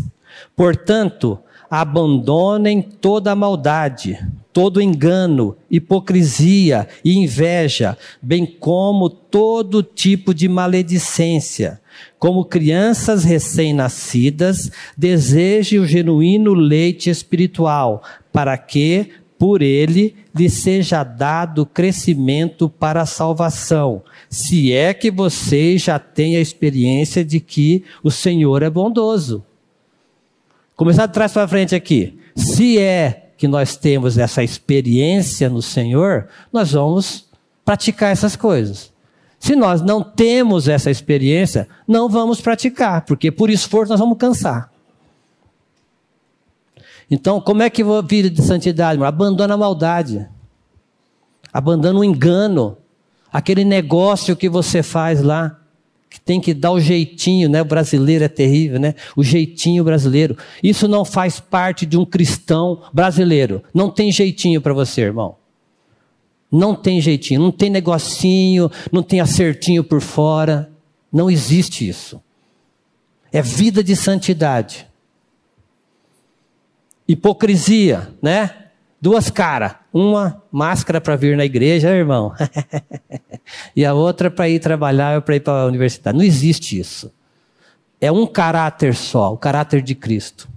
[0.55, 1.37] Portanto,
[1.69, 11.81] abandonem toda a maldade, todo engano, hipocrisia e inveja, bem como todo tipo de maledicência.
[12.17, 21.64] Como crianças recém-nascidas, deseje o genuíno leite espiritual, para que, por ele, lhe seja dado
[21.64, 28.11] crescimento para a salvação se é que você já tem a experiência de que o
[28.11, 29.44] Senhor é bondoso.
[30.75, 32.18] Começar de trás para frente aqui.
[32.35, 37.27] Se é que nós temos essa experiência no Senhor, nós vamos
[37.64, 38.92] praticar essas coisas.
[39.38, 44.71] Se nós não temos essa experiência, não vamos praticar, porque por esforço nós vamos cansar.
[47.11, 49.02] Então, como é que vida de santidade?
[49.02, 50.27] Abandona a maldade.
[51.52, 52.77] Abandona o engano
[53.33, 55.61] aquele negócio que você faz lá,
[56.09, 57.61] que tem que dar o jeitinho, né?
[57.61, 58.94] O brasileiro é terrível, né?
[59.15, 60.38] O jeitinho brasileiro.
[60.63, 63.63] Isso não faz parte de um cristão brasileiro.
[63.75, 65.37] Não tem jeitinho para você, irmão.
[66.50, 70.71] Não tem jeitinho, não tem negocinho, não tem acertinho por fora.
[71.13, 72.21] Não existe isso.
[73.31, 74.87] É vida de santidade.
[77.09, 78.50] Hipocrisia, né?
[79.00, 79.75] Duas caras.
[79.92, 82.33] Uma máscara para vir na igreja, irmão.
[83.77, 86.17] e a outra para ir trabalhar ou para ir para a universidade.
[86.17, 87.13] Não existe isso.
[88.00, 90.48] É um caráter só, o caráter de Cristo.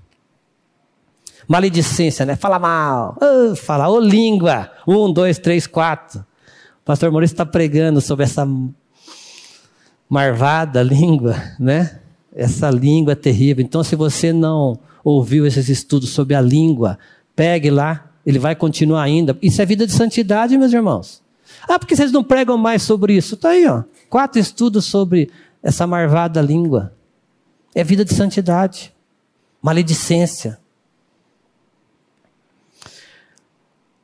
[1.48, 2.36] Maledicência, né?
[2.36, 3.18] Fala mal.
[3.22, 4.72] Oh, fala, ô oh, língua.
[4.88, 6.20] Um, dois, três, quatro.
[6.82, 8.48] O pastor Maurício está pregando sobre essa
[10.10, 12.00] marvada língua, né?
[12.36, 13.64] Essa língua terrível.
[13.64, 14.80] Então, se você não
[15.10, 16.98] ouviu esses estudos sobre a língua,
[17.36, 19.38] pegue lá, ele vai continuar ainda.
[19.42, 21.22] Isso é vida de santidade, meus irmãos.
[21.68, 23.36] Ah, porque vocês não pregam mais sobre isso?
[23.36, 23.84] Está aí, ó.
[24.10, 25.30] Quatro estudos sobre
[25.62, 26.94] essa marvada língua.
[27.74, 28.94] É vida de santidade.
[29.62, 30.60] Maledicência.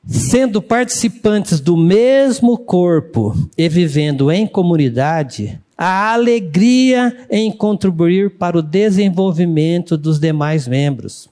[0.08, 8.62] Sendo participantes do mesmo corpo e vivendo em comunidade, a alegria em contribuir para o
[8.62, 11.30] desenvolvimento dos demais membros.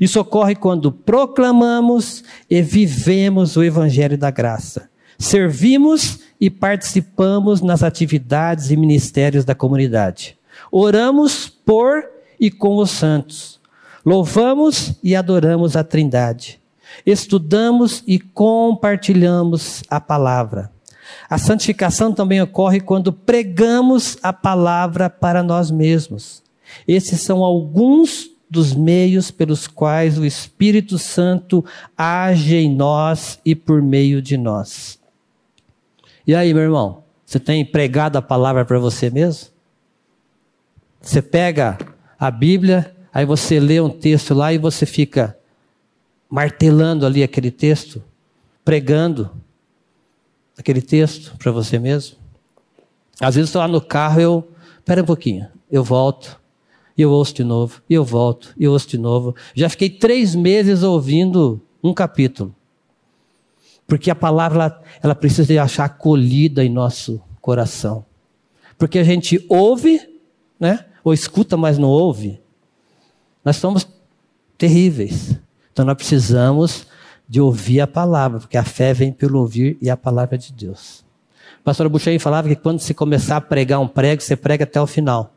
[0.00, 4.90] Isso ocorre quando proclamamos e vivemos o Evangelho da Graça.
[5.18, 10.36] Servimos e participamos nas atividades e ministérios da comunidade.
[10.70, 12.04] Oramos por
[12.38, 13.60] e com os santos.
[14.04, 16.60] Louvamos e adoramos a Trindade.
[17.04, 20.70] Estudamos e compartilhamos a palavra.
[21.28, 26.42] A santificação também ocorre quando pregamos a palavra para nós mesmos.
[26.86, 31.64] Esses são alguns dos meios pelos quais o Espírito Santo
[31.96, 34.98] age em nós e por meio de nós.
[36.26, 39.50] E aí, meu irmão, você tem pregado a palavra para você mesmo?
[41.00, 41.78] Você pega
[42.18, 45.38] a Bíblia, aí você lê um texto lá e você fica
[46.28, 48.02] martelando ali aquele texto,
[48.64, 49.30] pregando
[50.58, 52.16] aquele texto para você mesmo.
[53.20, 56.38] Às vezes estou lá no carro, eu, espera um pouquinho, eu volto,
[56.96, 59.34] e eu ouço de novo, e eu volto, e eu ouço de novo.
[59.54, 62.54] Já fiquei três meses ouvindo um capítulo.
[63.86, 68.04] Porque a palavra, ela, ela precisa de achar acolhida em nosso coração.
[68.76, 70.00] Porque a gente ouve,
[70.60, 70.84] né?
[71.02, 72.40] Ou escuta, mas não ouve.
[73.44, 73.88] Nós somos
[74.58, 75.38] terríveis.
[75.72, 76.86] Então nós precisamos
[77.28, 81.04] de ouvir a palavra, porque a fé vem pelo ouvir e a palavra de Deus.
[81.62, 84.86] Pastor Buxeri falava que quando você começar a pregar um prego, você prega até o
[84.86, 85.34] final.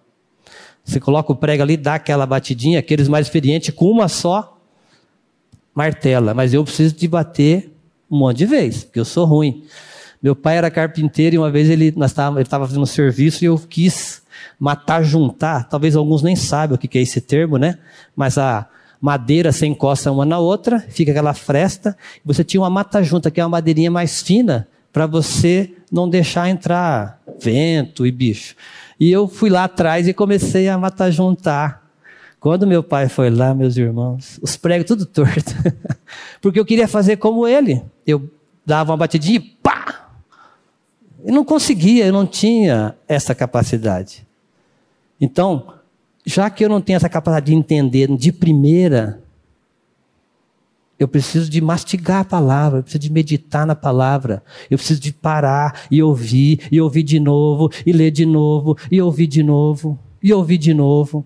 [0.86, 4.58] Você coloca o prego ali, dá aquela batidinha, aqueles mais experientes, com uma só
[5.76, 6.34] martela.
[6.34, 7.76] Mas eu preciso de bater
[8.10, 9.66] um monte de vezes, porque eu sou ruim.
[10.22, 14.22] Meu pai era carpinteiro e uma vez ele estava fazendo um serviço e eu quis
[14.60, 15.68] matar, juntar.
[15.68, 17.78] Talvez alguns nem saibam o que é esse termo, né?
[18.16, 18.68] Mas a
[19.02, 21.98] madeira se encosta uma na outra, fica aquela fresta.
[22.24, 27.20] Você tinha uma mata-junta, que é uma madeirinha mais fina, para você não deixar entrar
[27.40, 28.56] vento e bicho.
[29.00, 31.82] E eu fui lá atrás e comecei a matar juntar.
[32.40, 35.54] Quando meu pai foi lá, meus irmãos, os pregos tudo torto.
[36.42, 37.84] Porque eu queria fazer como ele.
[38.06, 38.30] Eu
[38.66, 40.10] dava uma batidinha e pá!
[41.24, 44.26] Eu não conseguia, eu não tinha essa capacidade.
[45.20, 45.74] Então,
[46.26, 49.22] já que eu não tenho essa capacidade de entender de primeira,
[51.00, 55.12] eu preciso de mastigar a palavra, eu preciso de meditar na palavra, eu preciso de
[55.12, 59.98] parar e ouvir, e ouvir de novo, e ler de novo, e ouvir de novo,
[60.22, 61.26] e ouvir de novo,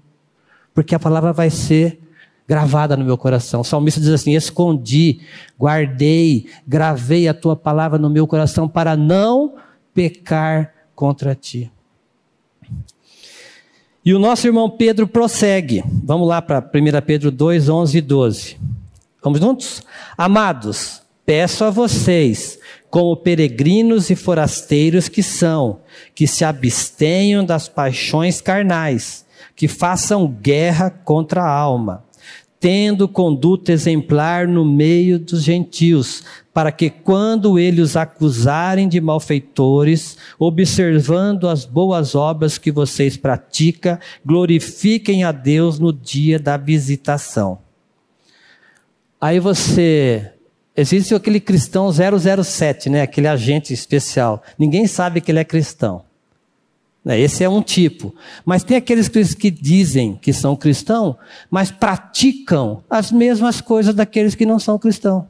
[0.74, 2.00] porque a palavra vai ser
[2.48, 3.62] gravada no meu coração.
[3.62, 5.20] O salmista diz assim: Escondi,
[5.60, 9.56] guardei, gravei a tua palavra no meu coração para não
[9.94, 11.72] pecar contra ti.
[14.06, 15.84] E o nosso irmão Pedro prossegue.
[16.04, 18.58] Vamos lá para 1 Pedro 2, 11 e 12.
[19.24, 19.82] Vamos juntos?
[20.16, 25.80] Amados, peço a vocês, como peregrinos e forasteiros que são,
[26.14, 29.26] que se abstenham das paixões carnais,
[29.56, 32.04] que façam guerra contra a alma,
[32.66, 40.18] tendo conduta exemplar no meio dos gentios, para que quando eles os acusarem de malfeitores,
[40.40, 47.60] observando as boas obras que vocês praticam, glorifiquem a Deus no dia da visitação.
[49.22, 50.32] Aí você.
[50.76, 53.04] Existe aquele cristão 007, né?
[53.04, 54.42] aquele agente especial.
[54.58, 56.02] Ninguém sabe que ele é cristão.
[57.06, 58.16] Né, esse é um tipo.
[58.44, 61.16] Mas tem aqueles que dizem que são cristãos,
[61.52, 65.26] mas praticam as mesmas coisas daqueles que não são cristãos.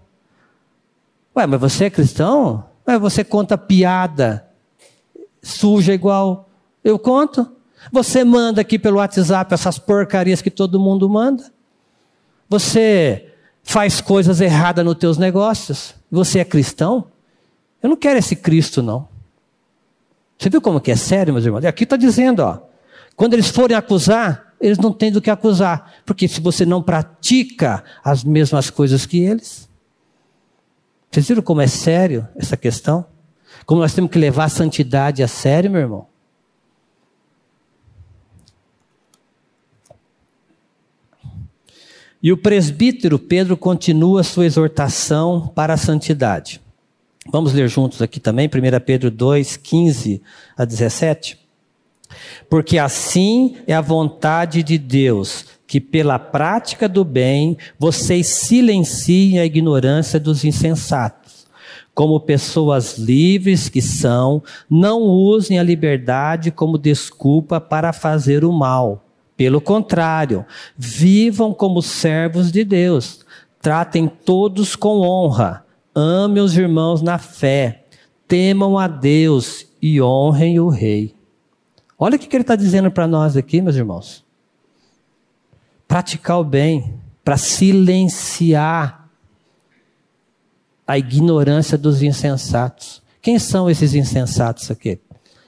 [1.36, 2.64] Ué, mas você é cristão?
[2.88, 4.48] Ué, você conta piada
[5.44, 6.50] suja igual
[6.84, 7.52] eu conto?
[7.92, 11.52] Você manda aqui pelo WhatsApp essas porcarias que todo mundo manda?
[12.50, 17.08] Você faz coisas erradas nos teus negócios, você é cristão,
[17.84, 19.08] eu não quero esse Cristo, não.
[20.38, 21.66] Você viu como que é sério, meus irmãos?
[21.66, 22.60] Aqui está dizendo, ó,
[23.16, 27.84] quando eles forem acusar, eles não têm do que acusar, porque se você não pratica
[28.04, 29.70] as mesmas coisas que eles,
[31.16, 33.06] Vocês viram como é sério essa questão?
[33.66, 36.08] Como nós temos que levar a santidade a sério, meu irmão?
[42.22, 46.62] E o presbítero Pedro continua sua exortação para a santidade.
[47.32, 50.22] Vamos ler juntos aqui também, 1 Pedro 2, 15
[50.56, 51.40] a 17.
[52.50, 59.46] Porque assim é a vontade de Deus, que pela prática do bem vocês silenciem a
[59.46, 61.48] ignorância dos insensatos.
[61.96, 69.04] Como pessoas livres que são, não usem a liberdade como desculpa para fazer o mal.
[69.36, 70.46] Pelo contrário,
[70.78, 73.26] vivam como servos de Deus.
[73.62, 75.65] Tratem todos com honra.
[75.96, 77.86] Amem os irmãos na fé.
[78.28, 81.16] Temam a Deus e honrem o Rei.
[81.98, 84.26] Olha o que ele está dizendo para nós aqui, meus irmãos.
[85.88, 89.10] Praticar o bem, para silenciar
[90.86, 93.02] a ignorância dos insensatos.
[93.22, 95.00] Quem são esses insensatos aqui?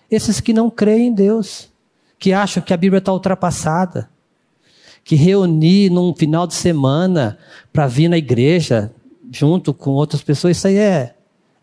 [0.10, 1.70] Esses que não creem em Deus,
[2.18, 4.10] que acham que a Bíblia está ultrapassada,
[5.04, 7.38] que reunir num final de semana
[7.74, 8.92] para vir na igreja
[9.32, 11.16] junto com outras pessoas, isso aí é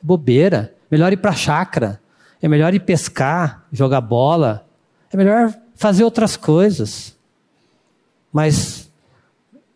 [0.02, 0.74] bobeira.
[0.90, 2.00] Melhor ir para a chácara,
[2.40, 4.66] é melhor ir pescar, jogar bola,
[5.12, 7.16] é melhor fazer outras coisas.
[8.32, 8.90] Mas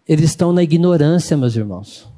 [0.06, 2.08] eles estão na ignorância, meus irmãos.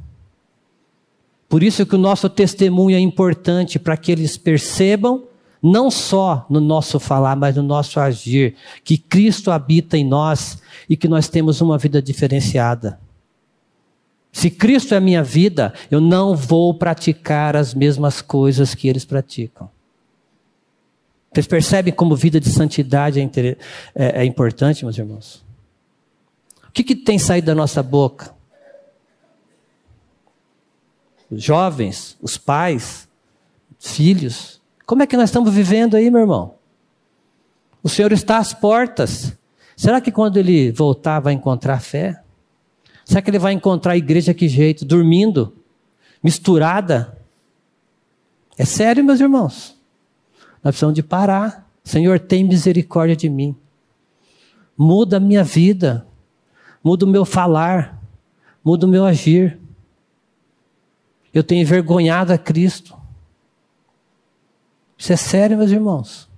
[1.49, 5.25] Por isso que o nosso testemunho é importante para que eles percebam,
[5.61, 8.55] não só no nosso falar, mas no nosso agir,
[8.85, 13.01] que Cristo habita em nós e que nós temos uma vida diferenciada.
[14.33, 19.05] Se Cristo é a minha vida, eu não vou praticar as mesmas coisas que eles
[19.05, 19.69] praticam.
[21.33, 23.25] Vocês percebem como vida de santidade é,
[23.95, 25.45] é, é importante, meus irmãos?
[26.69, 28.35] O que, que tem saído da nossa boca?
[31.31, 33.09] Os jovens, os pais,
[33.79, 34.61] filhos.
[34.85, 36.55] Como é que nós estamos vivendo aí, meu irmão?
[37.83, 39.37] O Senhor está às portas.
[39.77, 42.21] Será que quando ele voltar vai encontrar fé?
[43.11, 44.85] Será que ele vai encontrar a igreja que jeito?
[44.85, 45.53] Dormindo?
[46.23, 47.21] Misturada?
[48.57, 49.77] É sério, meus irmãos?
[50.63, 51.69] Nós precisamos de parar.
[51.83, 53.57] Senhor, tem misericórdia de mim.
[54.79, 56.07] Muda a minha vida.
[56.85, 58.01] Muda o meu falar.
[58.63, 59.59] Muda o meu agir.
[61.35, 62.97] Eu tenho envergonhado a Cristo.
[64.97, 66.30] Isso é sério, meus irmãos.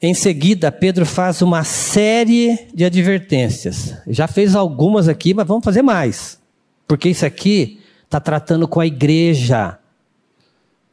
[0.00, 3.94] Em seguida, Pedro faz uma série de advertências.
[4.06, 6.38] Já fez algumas aqui, mas vamos fazer mais.
[6.86, 9.78] Porque isso aqui está tratando com a igreja.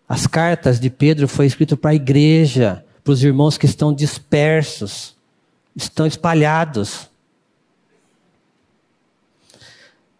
[0.07, 5.15] As cartas de Pedro foi escrito para a igreja, para os irmãos que estão dispersos,
[5.75, 7.09] estão espalhados.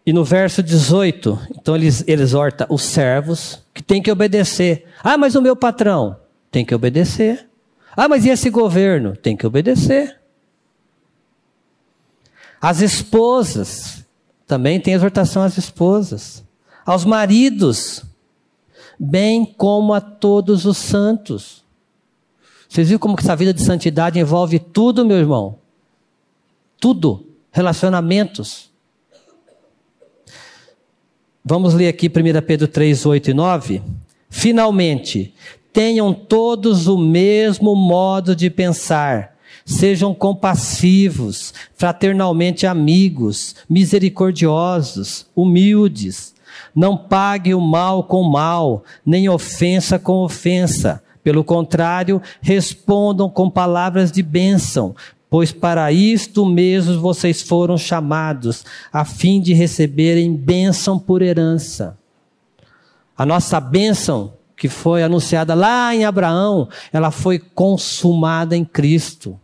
[0.06, 4.84] E no verso 18, então ele exorta os servos que têm que obedecer.
[5.02, 6.18] Ah, mas o meu patrão
[6.50, 7.48] tem que obedecer.
[7.96, 9.16] Ah, mas e esse governo?
[9.16, 10.18] Tem que obedecer.
[12.60, 14.04] As esposas,
[14.46, 16.42] também tem exortação às esposas.
[16.84, 18.04] Aos maridos,
[18.98, 21.64] bem como a todos os santos.
[22.68, 25.58] Vocês viram como que essa vida de santidade envolve tudo, meu irmão?
[26.80, 27.26] Tudo.
[27.52, 28.70] Relacionamentos.
[31.44, 33.82] Vamos ler aqui 1 Pedro 3, 8 e 9.
[34.30, 35.34] Finalmente,
[35.74, 39.34] tenham todos o mesmo modo de pensar.
[39.66, 46.32] Sejam compassivos, fraternalmente amigos, misericordiosos, humildes.
[46.74, 51.02] Não pague o mal com mal, nem ofensa com ofensa.
[51.24, 54.94] Pelo contrário, respondam com palavras de bênção,
[55.28, 61.98] pois para isto mesmo vocês foram chamados, a fim de receberem bênção por herança.
[63.16, 69.38] A nossa bênção que foi anunciada lá em Abraão, ela foi consumada em Cristo.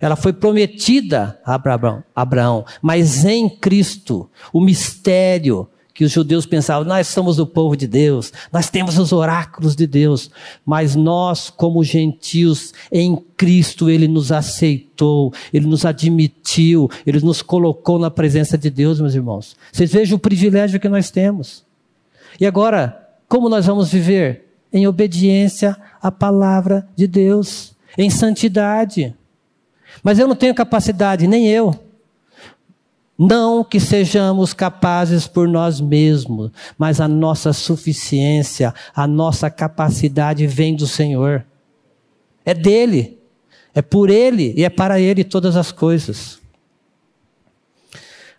[0.00, 6.84] Ela foi prometida a Abraão, Abraão, mas em Cristo, o mistério que os judeus pensavam,
[6.88, 10.30] nós somos o povo de Deus, nós temos os oráculos de Deus,
[10.64, 17.98] mas nós, como gentios, em Cristo, Ele nos aceitou, Ele nos admitiu, Ele nos colocou
[17.98, 19.54] na presença de Deus, meus irmãos.
[19.70, 21.62] Vocês vejam o privilégio que nós temos.
[22.40, 23.01] E agora,
[23.32, 24.44] como nós vamos viver?
[24.70, 29.16] Em obediência à palavra de Deus, em santidade.
[30.02, 31.74] Mas eu não tenho capacidade, nem eu.
[33.18, 40.76] Não que sejamos capazes por nós mesmos, mas a nossa suficiência, a nossa capacidade vem
[40.76, 41.42] do Senhor.
[42.44, 43.18] É dele.
[43.74, 46.38] É por Ele e é para Ele todas as coisas.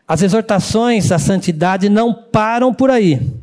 [0.07, 3.41] As exortações à santidade não param por aí.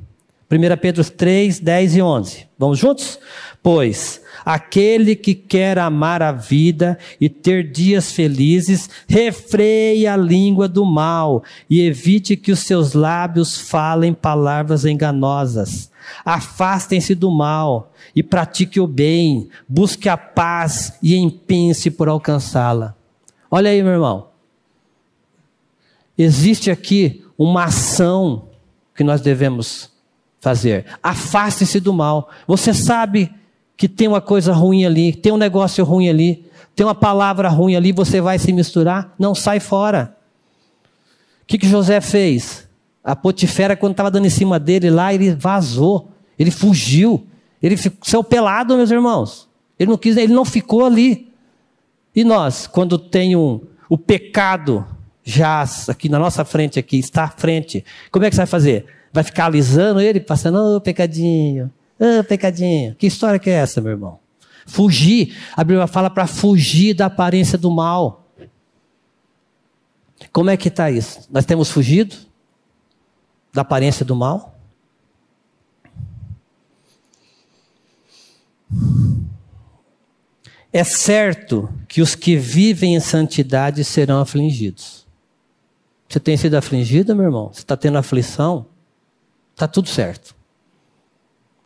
[0.50, 2.46] 1 Pedro 3, 10 e 11.
[2.58, 3.18] Vamos juntos?
[3.62, 10.84] Pois aquele que quer amar a vida e ter dias felizes, refreie a língua do
[10.84, 15.90] mal e evite que os seus lábios falem palavras enganosas.
[16.24, 22.96] Afastem-se do mal e pratique o bem, busque a paz e empenhe-se por alcançá-la.
[23.50, 24.28] Olha aí, meu irmão.
[26.16, 28.48] Existe aqui uma ação
[28.94, 29.90] que nós devemos
[30.40, 30.86] fazer.
[31.02, 32.30] Afaste-se do mal.
[32.46, 33.32] Você sabe
[33.76, 37.76] que tem uma coisa ruim ali, tem um negócio ruim ali, tem uma palavra ruim
[37.76, 39.14] ali, você vai se misturar?
[39.18, 40.16] Não, sai fora.
[41.42, 42.68] O que, que José fez?
[43.02, 47.26] A Potifera, quando estava dando em cima dele lá, ele vazou, ele fugiu,
[47.62, 49.48] ele saiu pelado, meus irmãos.
[49.78, 51.30] Ele não quis, ele não ficou ali.
[52.14, 54.86] E nós, quando tem um, o pecado
[55.24, 58.86] jaz aqui na nossa frente, aqui, está à frente, como é que você vai fazer?
[59.12, 62.94] Vai ficar alisando ele, passando, ô oh, pecadinho, ah, pecadinho.
[62.94, 64.18] Que história que é essa, meu irmão?
[64.66, 65.36] Fugir.
[65.54, 68.26] A Bíblia fala para fugir da aparência do mal.
[70.32, 71.28] Como é que está isso?
[71.30, 72.16] Nós temos fugido
[73.52, 74.58] da aparência do mal?
[80.72, 85.06] É certo que os que vivem em santidade serão afligidos.
[86.08, 87.52] Você tem sido afligido, meu irmão?
[87.52, 88.66] Você está tendo aflição?
[89.60, 90.34] Está tudo certo.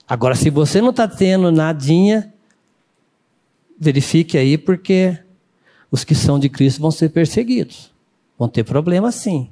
[0.08, 2.34] Agora, se você não está tendo nadinha,
[3.78, 5.16] verifique aí, porque
[5.92, 7.94] os que são de Cristo vão ser perseguidos.
[8.36, 9.48] Vão ter problema sim.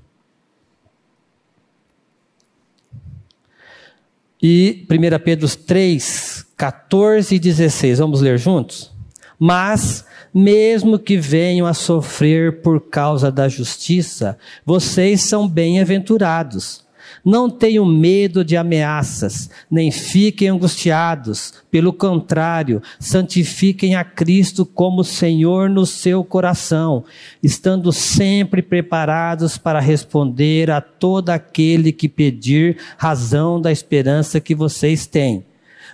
[4.42, 8.92] E 1 Pedro 3, 14 e 16, vamos ler juntos?
[9.38, 14.36] Mas, mesmo que venham a sofrer por causa da justiça,
[14.66, 16.82] vocês são bem-aventurados
[17.24, 21.54] não tenham medo de ameaças, nem fiquem angustiados.
[21.70, 27.04] Pelo contrário, santifiquem a Cristo como Senhor no seu coração,
[27.42, 35.06] estando sempre preparados para responder a todo aquele que pedir razão da esperança que vocês
[35.06, 35.44] têm.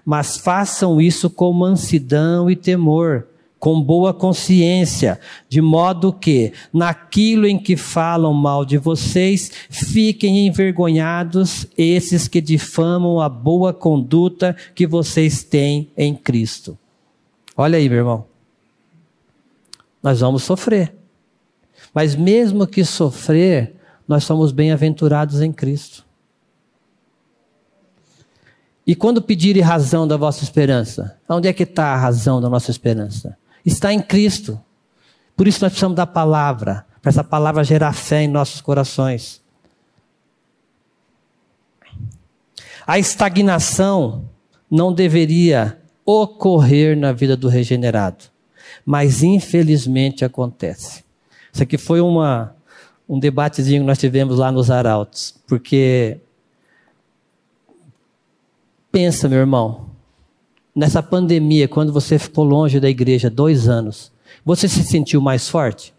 [0.04, 3.26] Mas façam isso com mansidão e temor
[3.58, 11.66] com boa consciência, de modo que, naquilo em que falam mal de vocês, fiquem envergonhados
[11.76, 16.78] esses que difamam a boa conduta que vocês têm em Cristo.
[17.56, 18.24] Olha aí, meu irmão.
[20.02, 20.94] Nós vamos sofrer.
[21.92, 23.74] Mas mesmo que sofrer,
[24.06, 26.06] nós somos bem-aventurados em Cristo.
[28.86, 32.70] E quando pedirem razão da vossa esperança, onde é que está a razão da nossa
[32.70, 33.36] esperança?
[33.68, 34.60] Está em Cristo.
[35.36, 39.40] Por isso nós precisamos da palavra, para essa palavra gerar fé em nossos corações.
[42.86, 44.28] A estagnação
[44.70, 48.24] não deveria ocorrer na vida do regenerado,
[48.84, 51.04] mas infelizmente acontece.
[51.52, 52.56] Isso aqui foi uma,
[53.08, 56.18] um debatezinho que nós tivemos lá nos Arautos, porque
[58.90, 59.87] pensa, meu irmão,
[60.78, 64.12] nessa pandemia, quando você ficou longe da igreja dois anos,
[64.44, 65.92] você se sentiu mais forte?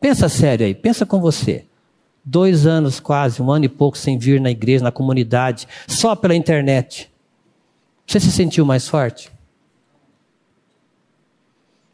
[0.00, 1.66] Pensa sério aí, pensa com você.
[2.24, 6.34] Dois anos quase, um ano e pouco sem vir na igreja, na comunidade, só pela
[6.34, 7.12] internet.
[8.06, 9.30] Você se sentiu mais forte?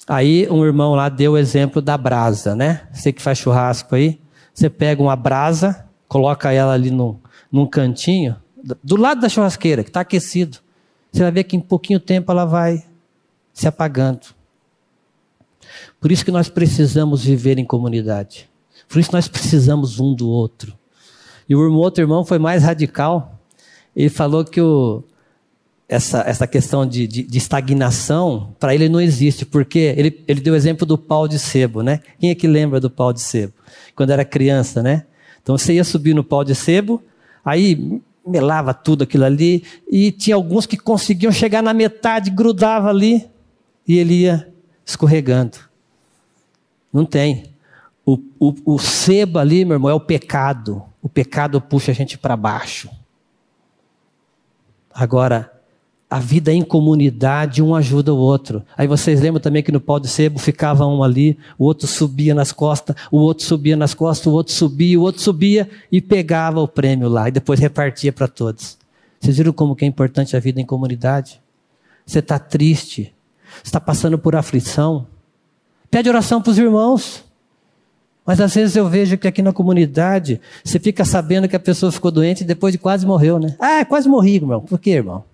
[0.06, 2.82] Aí um irmão lá deu o exemplo da brasa, né?
[2.92, 4.20] Você que faz churrasco aí,
[4.54, 7.20] você pega uma brasa, coloca ela ali no,
[7.50, 8.36] num cantinho,
[8.84, 10.58] do lado da churrasqueira, que está aquecido.
[11.12, 12.84] Você vai ver que em pouquinho tempo ela vai
[13.52, 14.28] se apagando.
[16.00, 18.48] Por isso que nós precisamos viver em comunidade.
[18.88, 20.76] Por isso nós precisamos um do outro.
[21.48, 23.38] E o outro irmão foi mais radical.
[23.94, 25.02] Ele falou que o,
[25.88, 30.54] essa, essa questão de, de, de estagnação, para ele não existe, porque ele, ele deu
[30.54, 32.00] o exemplo do pau de sebo, né?
[32.20, 33.52] Quem é que lembra do pau de sebo?
[33.96, 35.04] Quando era criança, né?
[35.42, 37.02] Então você ia subir no pau de sebo,
[37.44, 38.00] aí
[38.30, 43.28] melava tudo aquilo ali, e tinha alguns que conseguiam chegar na metade, grudava ali,
[43.86, 44.48] e ele ia
[44.86, 45.58] escorregando.
[46.92, 47.50] Não tem.
[48.04, 50.82] O, o, o sebo ali, meu irmão, é o pecado.
[51.02, 52.90] O pecado puxa a gente para baixo.
[54.92, 55.52] Agora,
[56.10, 58.64] a vida em comunidade, um ajuda o outro.
[58.76, 62.34] Aí vocês lembram também que no pau de sebo ficava um ali, o outro subia
[62.34, 66.60] nas costas, o outro subia nas costas, o outro subia, o outro subia e pegava
[66.60, 68.76] o prêmio lá e depois repartia para todos.
[69.20, 71.40] Vocês viram como que é importante a vida em comunidade?
[72.04, 73.14] Você está triste,
[73.62, 75.06] está passando por aflição,
[75.90, 77.24] Pede oração para os irmãos.
[78.24, 81.90] Mas às vezes eu vejo que aqui na comunidade você fica sabendo que a pessoa
[81.90, 83.56] ficou doente e depois de quase morreu, né?
[83.58, 84.60] Ah, quase morri, irmão.
[84.60, 85.24] Por quê, irmão?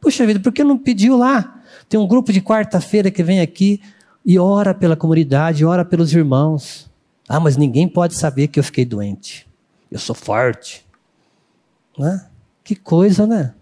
[0.00, 1.62] Puxa vida, por que não pediu lá?
[1.88, 3.80] Tem um grupo de quarta-feira que vem aqui
[4.24, 6.90] e ora pela comunidade, ora pelos irmãos.
[7.28, 9.46] Ah, mas ninguém pode saber que eu fiquei doente.
[9.90, 10.86] Eu sou forte.
[11.98, 12.26] Né?
[12.64, 13.54] Que coisa, né?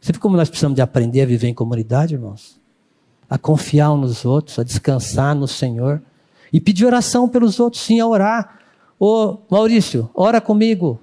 [0.00, 2.58] Você como nós precisamos de aprender a viver em comunidade, irmãos?
[3.28, 6.02] A confiar uns nos outros, a descansar no Senhor.
[6.52, 8.58] E pedir oração pelos outros, sim, a orar.
[8.98, 11.00] Ô, Maurício, ora comigo.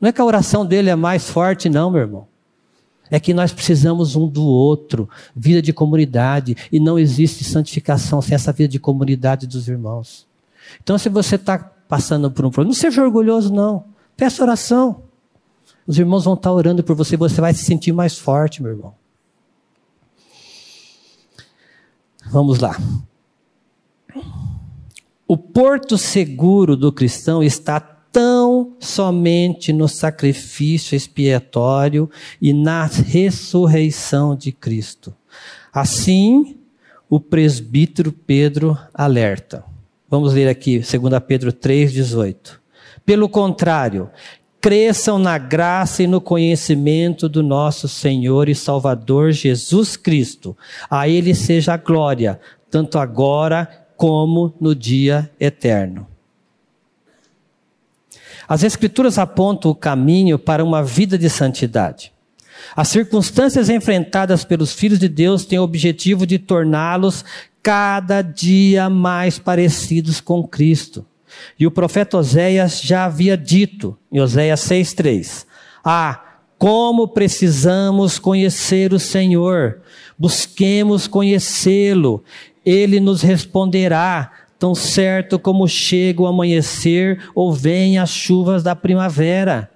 [0.00, 2.29] Não é que a oração dele é mais forte, não, meu irmão.
[3.10, 8.34] É que nós precisamos um do outro, vida de comunidade, e não existe santificação sem
[8.34, 10.26] essa vida de comunidade dos irmãos.
[10.82, 13.84] Então, se você está passando por um problema, não seja orgulhoso, não.
[14.16, 15.02] Peça oração.
[15.86, 18.72] Os irmãos vão estar tá orando por você, você vai se sentir mais forte, meu
[18.72, 18.94] irmão.
[22.30, 22.76] Vamos lá.
[25.26, 27.80] O porto seguro do cristão está
[28.12, 35.14] tão somente no sacrifício expiatório e na ressurreição de Cristo.
[35.72, 36.56] Assim,
[37.08, 39.64] o presbítero Pedro alerta.
[40.08, 40.90] Vamos ler aqui, 2
[41.26, 42.58] Pedro 3,18.
[43.06, 44.10] Pelo contrário,
[44.60, 50.56] cresçam na graça e no conhecimento do nosso Senhor e Salvador Jesus Cristo.
[50.90, 56.09] A Ele seja a glória, tanto agora como no dia eterno.
[58.50, 62.12] As Escrituras apontam o caminho para uma vida de santidade.
[62.74, 67.24] As circunstâncias enfrentadas pelos filhos de Deus têm o objetivo de torná-los
[67.62, 71.06] cada dia mais parecidos com Cristo.
[71.56, 75.46] E o profeta Oséias já havia dito, em Oséias 6,3:
[75.84, 76.20] Ah,
[76.58, 79.80] como precisamos conhecer o Senhor,
[80.18, 82.24] busquemos conhecê-lo,
[82.66, 89.68] ele nos responderá, tão certo como chega o amanhecer ou vem as chuvas da primavera.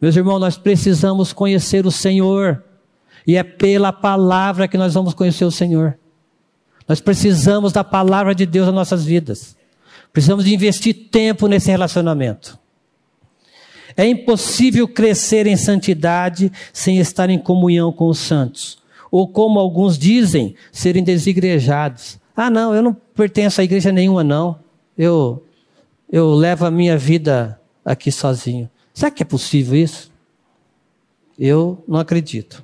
[0.00, 2.64] Meus irmãos, nós precisamos conhecer o Senhor,
[3.26, 5.96] e é pela palavra que nós vamos conhecer o Senhor.
[6.88, 9.56] Nós precisamos da palavra de Deus nas nossas vidas.
[10.12, 12.58] Precisamos de investir tempo nesse relacionamento.
[13.96, 18.82] É impossível crescer em santidade sem estar em comunhão com os santos
[19.14, 22.18] ou como alguns dizem, serem desigrejados.
[22.36, 24.58] Ah, não, eu não pertenço a igreja nenhuma, não.
[24.96, 25.44] Eu,
[26.10, 28.68] eu levo a minha vida aqui sozinho.
[28.92, 30.10] Será que é possível isso?
[31.38, 32.62] Eu não acredito.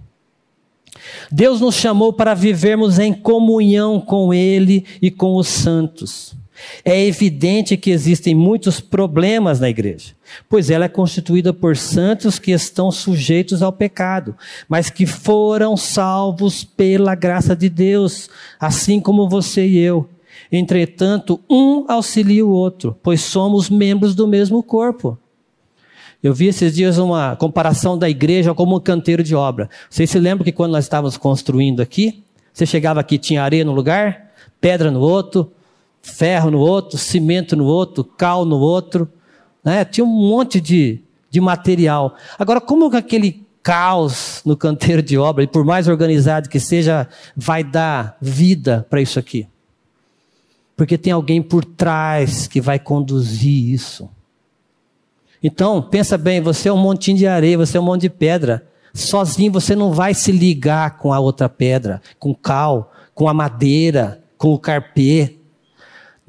[1.31, 6.35] Deus nos chamou para vivermos em comunhão com Ele e com os santos.
[6.85, 10.15] É evidente que existem muitos problemas na igreja,
[10.49, 14.35] pois ela é constituída por santos que estão sujeitos ao pecado,
[14.69, 20.09] mas que foram salvos pela graça de Deus, assim como você e eu.
[20.51, 25.19] Entretanto, um auxilia o outro, pois somos membros do mesmo corpo.
[26.23, 29.71] Eu vi esses dias uma comparação da igreja como um canteiro de obra.
[29.89, 33.73] Vocês se lembram que quando nós estávamos construindo aqui, você chegava aqui, tinha areia no
[33.73, 34.31] lugar,
[34.61, 35.51] pedra no outro,
[36.03, 39.09] ferro no outro, cimento no outro, cal no outro.
[39.63, 39.85] Né?
[39.85, 42.15] Tinha um monte de, de material.
[42.39, 47.63] Agora, como aquele caos no canteiro de obra, e por mais organizado que seja, vai
[47.63, 49.47] dar vida para isso aqui?
[50.77, 54.09] Porque tem alguém por trás que vai conduzir isso.
[55.43, 58.67] Então, pensa bem, você é um montinho de areia, você é um monte de pedra.
[58.93, 64.23] Sozinho você não vai se ligar com a outra pedra, com cal, com a madeira,
[64.37, 65.37] com o carpê.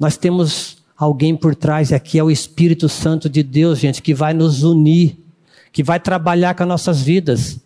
[0.02, 4.12] Nós temos alguém por trás, e aqui é o Espírito Santo de Deus, gente, que
[4.12, 5.16] vai nos unir,
[5.70, 7.60] que vai trabalhar com as nossas vidas.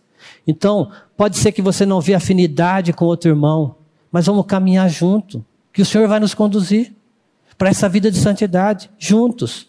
[0.45, 3.77] Então, pode ser que você não vê afinidade com outro irmão,
[4.11, 6.93] mas vamos caminhar junto, que o Senhor vai nos conduzir
[7.57, 9.65] para essa vida de santidade, juntos.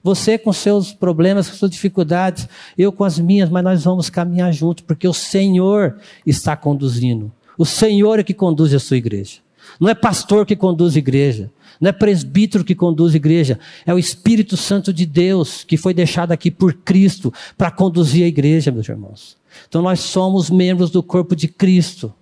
[0.00, 2.48] Você com seus problemas, com suas dificuldades,
[2.78, 7.32] eu com as minhas, mas nós vamos caminhar juntos, porque o Senhor está conduzindo.
[7.58, 9.40] O Senhor é que conduz a sua igreja.
[9.80, 11.50] Não é pastor que conduz a igreja.
[11.82, 15.92] Não é presbítero que conduz a igreja, é o Espírito Santo de Deus que foi
[15.92, 19.36] deixado aqui por Cristo para conduzir a igreja, meus irmãos.
[19.68, 22.14] Então nós somos membros do corpo de Cristo.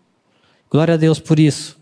[0.70, 1.78] Glória a Deus por isso.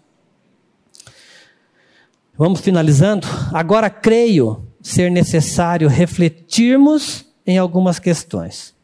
[2.36, 3.28] Vamos finalizando?
[3.52, 8.74] Agora creio ser necessário refletirmos em algumas questões.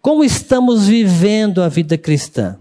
[0.00, 2.56] Como estamos vivendo a vida cristã?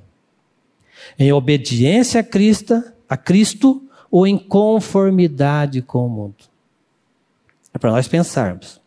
[1.19, 6.45] Em obediência a Cristo, a Cristo ou em conformidade com o mundo?
[7.73, 8.81] É para nós pensarmos.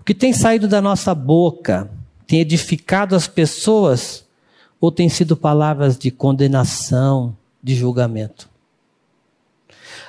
[0.00, 1.90] O que tem saído da nossa boca
[2.26, 4.26] tem edificado as pessoas
[4.80, 8.48] ou tem sido palavras de condenação, de julgamento?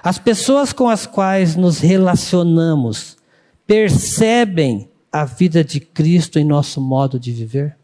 [0.02, 3.18] As pessoas com as quais nos relacionamos
[3.66, 7.76] percebem a vida de Cristo em nosso modo de viver?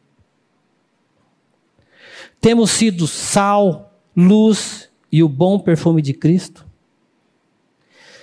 [2.39, 6.65] Temos sido sal, luz e o bom perfume de Cristo?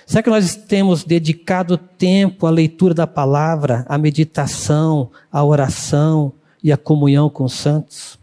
[0.05, 6.31] Será que nós temos dedicado tempo à leitura da palavra, à meditação, à oração
[6.63, 8.19] e à comunhão com os santos?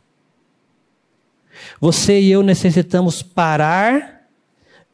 [1.81, 4.23] Você e eu necessitamos parar,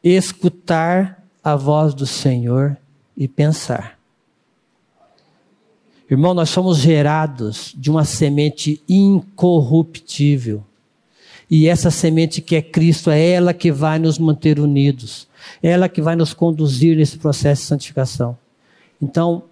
[0.02, 2.78] escutar a voz do Senhor
[3.14, 3.98] e pensar.
[6.10, 10.64] Irmão, nós somos gerados de uma semente incorruptível.
[11.48, 15.28] E essa semente que é Cristo, é ela que vai nos manter unidos.
[15.62, 18.36] É ela que vai nos conduzir nesse processo de santificação.
[19.00, 19.44] Então,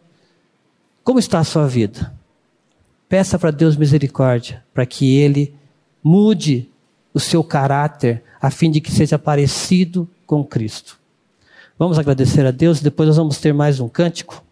[1.05, 2.12] como está a sua vida?
[3.09, 5.55] Peça para Deus misericórdia, para que Ele
[6.03, 6.68] mude
[7.12, 10.99] o seu caráter, a fim de que seja parecido com Cristo.
[11.78, 14.42] Vamos agradecer a Deus, depois nós vamos ter mais um cântico.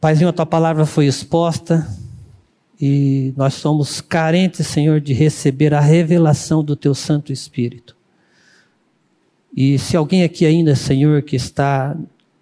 [0.00, 1.86] Paizinho, a tua palavra foi exposta
[2.84, 7.96] e nós somos carentes, Senhor, de receber a revelação do teu Santo Espírito.
[9.56, 11.96] E se alguém aqui ainda, Senhor, que está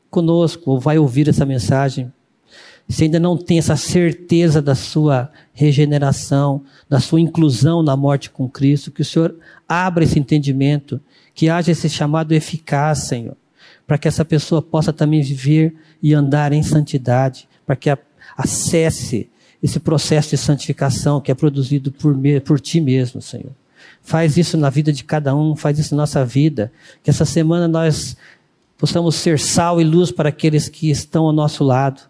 [0.09, 2.11] conosco ou vai ouvir essa mensagem,
[2.89, 8.49] se ainda não tem essa certeza da sua regeneração, da sua inclusão na morte com
[8.49, 9.37] Cristo, que o Senhor
[9.69, 10.99] abra esse entendimento,
[11.35, 13.37] que haja esse chamado eficaz, Senhor,
[13.87, 17.95] para que essa pessoa possa também viver e andar em santidade, para que
[18.39, 19.29] acesse
[19.63, 23.53] esse processo de santificação que é produzido por, por ti mesmo, Senhor.
[24.03, 26.73] Faz isso na vida de cada um, faz isso na nossa vida.
[27.03, 28.17] Que essa semana nós
[28.79, 32.03] possamos ser sal e luz para aqueles que estão ao nosso lado.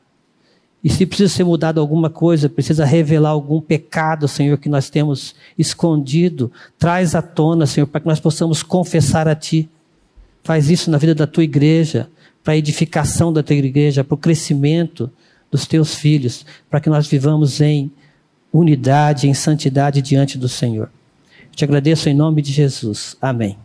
[0.82, 5.34] E se precisa ser mudado alguma coisa, precisa revelar algum pecado, Senhor, que nós temos
[5.58, 9.68] escondido, traz à tona, Senhor, para que nós possamos confessar a Ti.
[10.42, 12.08] Faz isso na vida da tua igreja,
[12.42, 15.10] para a edificação da tua igreja, para o crescimento
[15.50, 17.90] dos teus filhos, para que nós vivamos em
[18.52, 20.90] unidade, em santidade diante do Senhor.
[21.54, 23.16] Te agradeço em nome de Jesus.
[23.20, 23.56] Amém.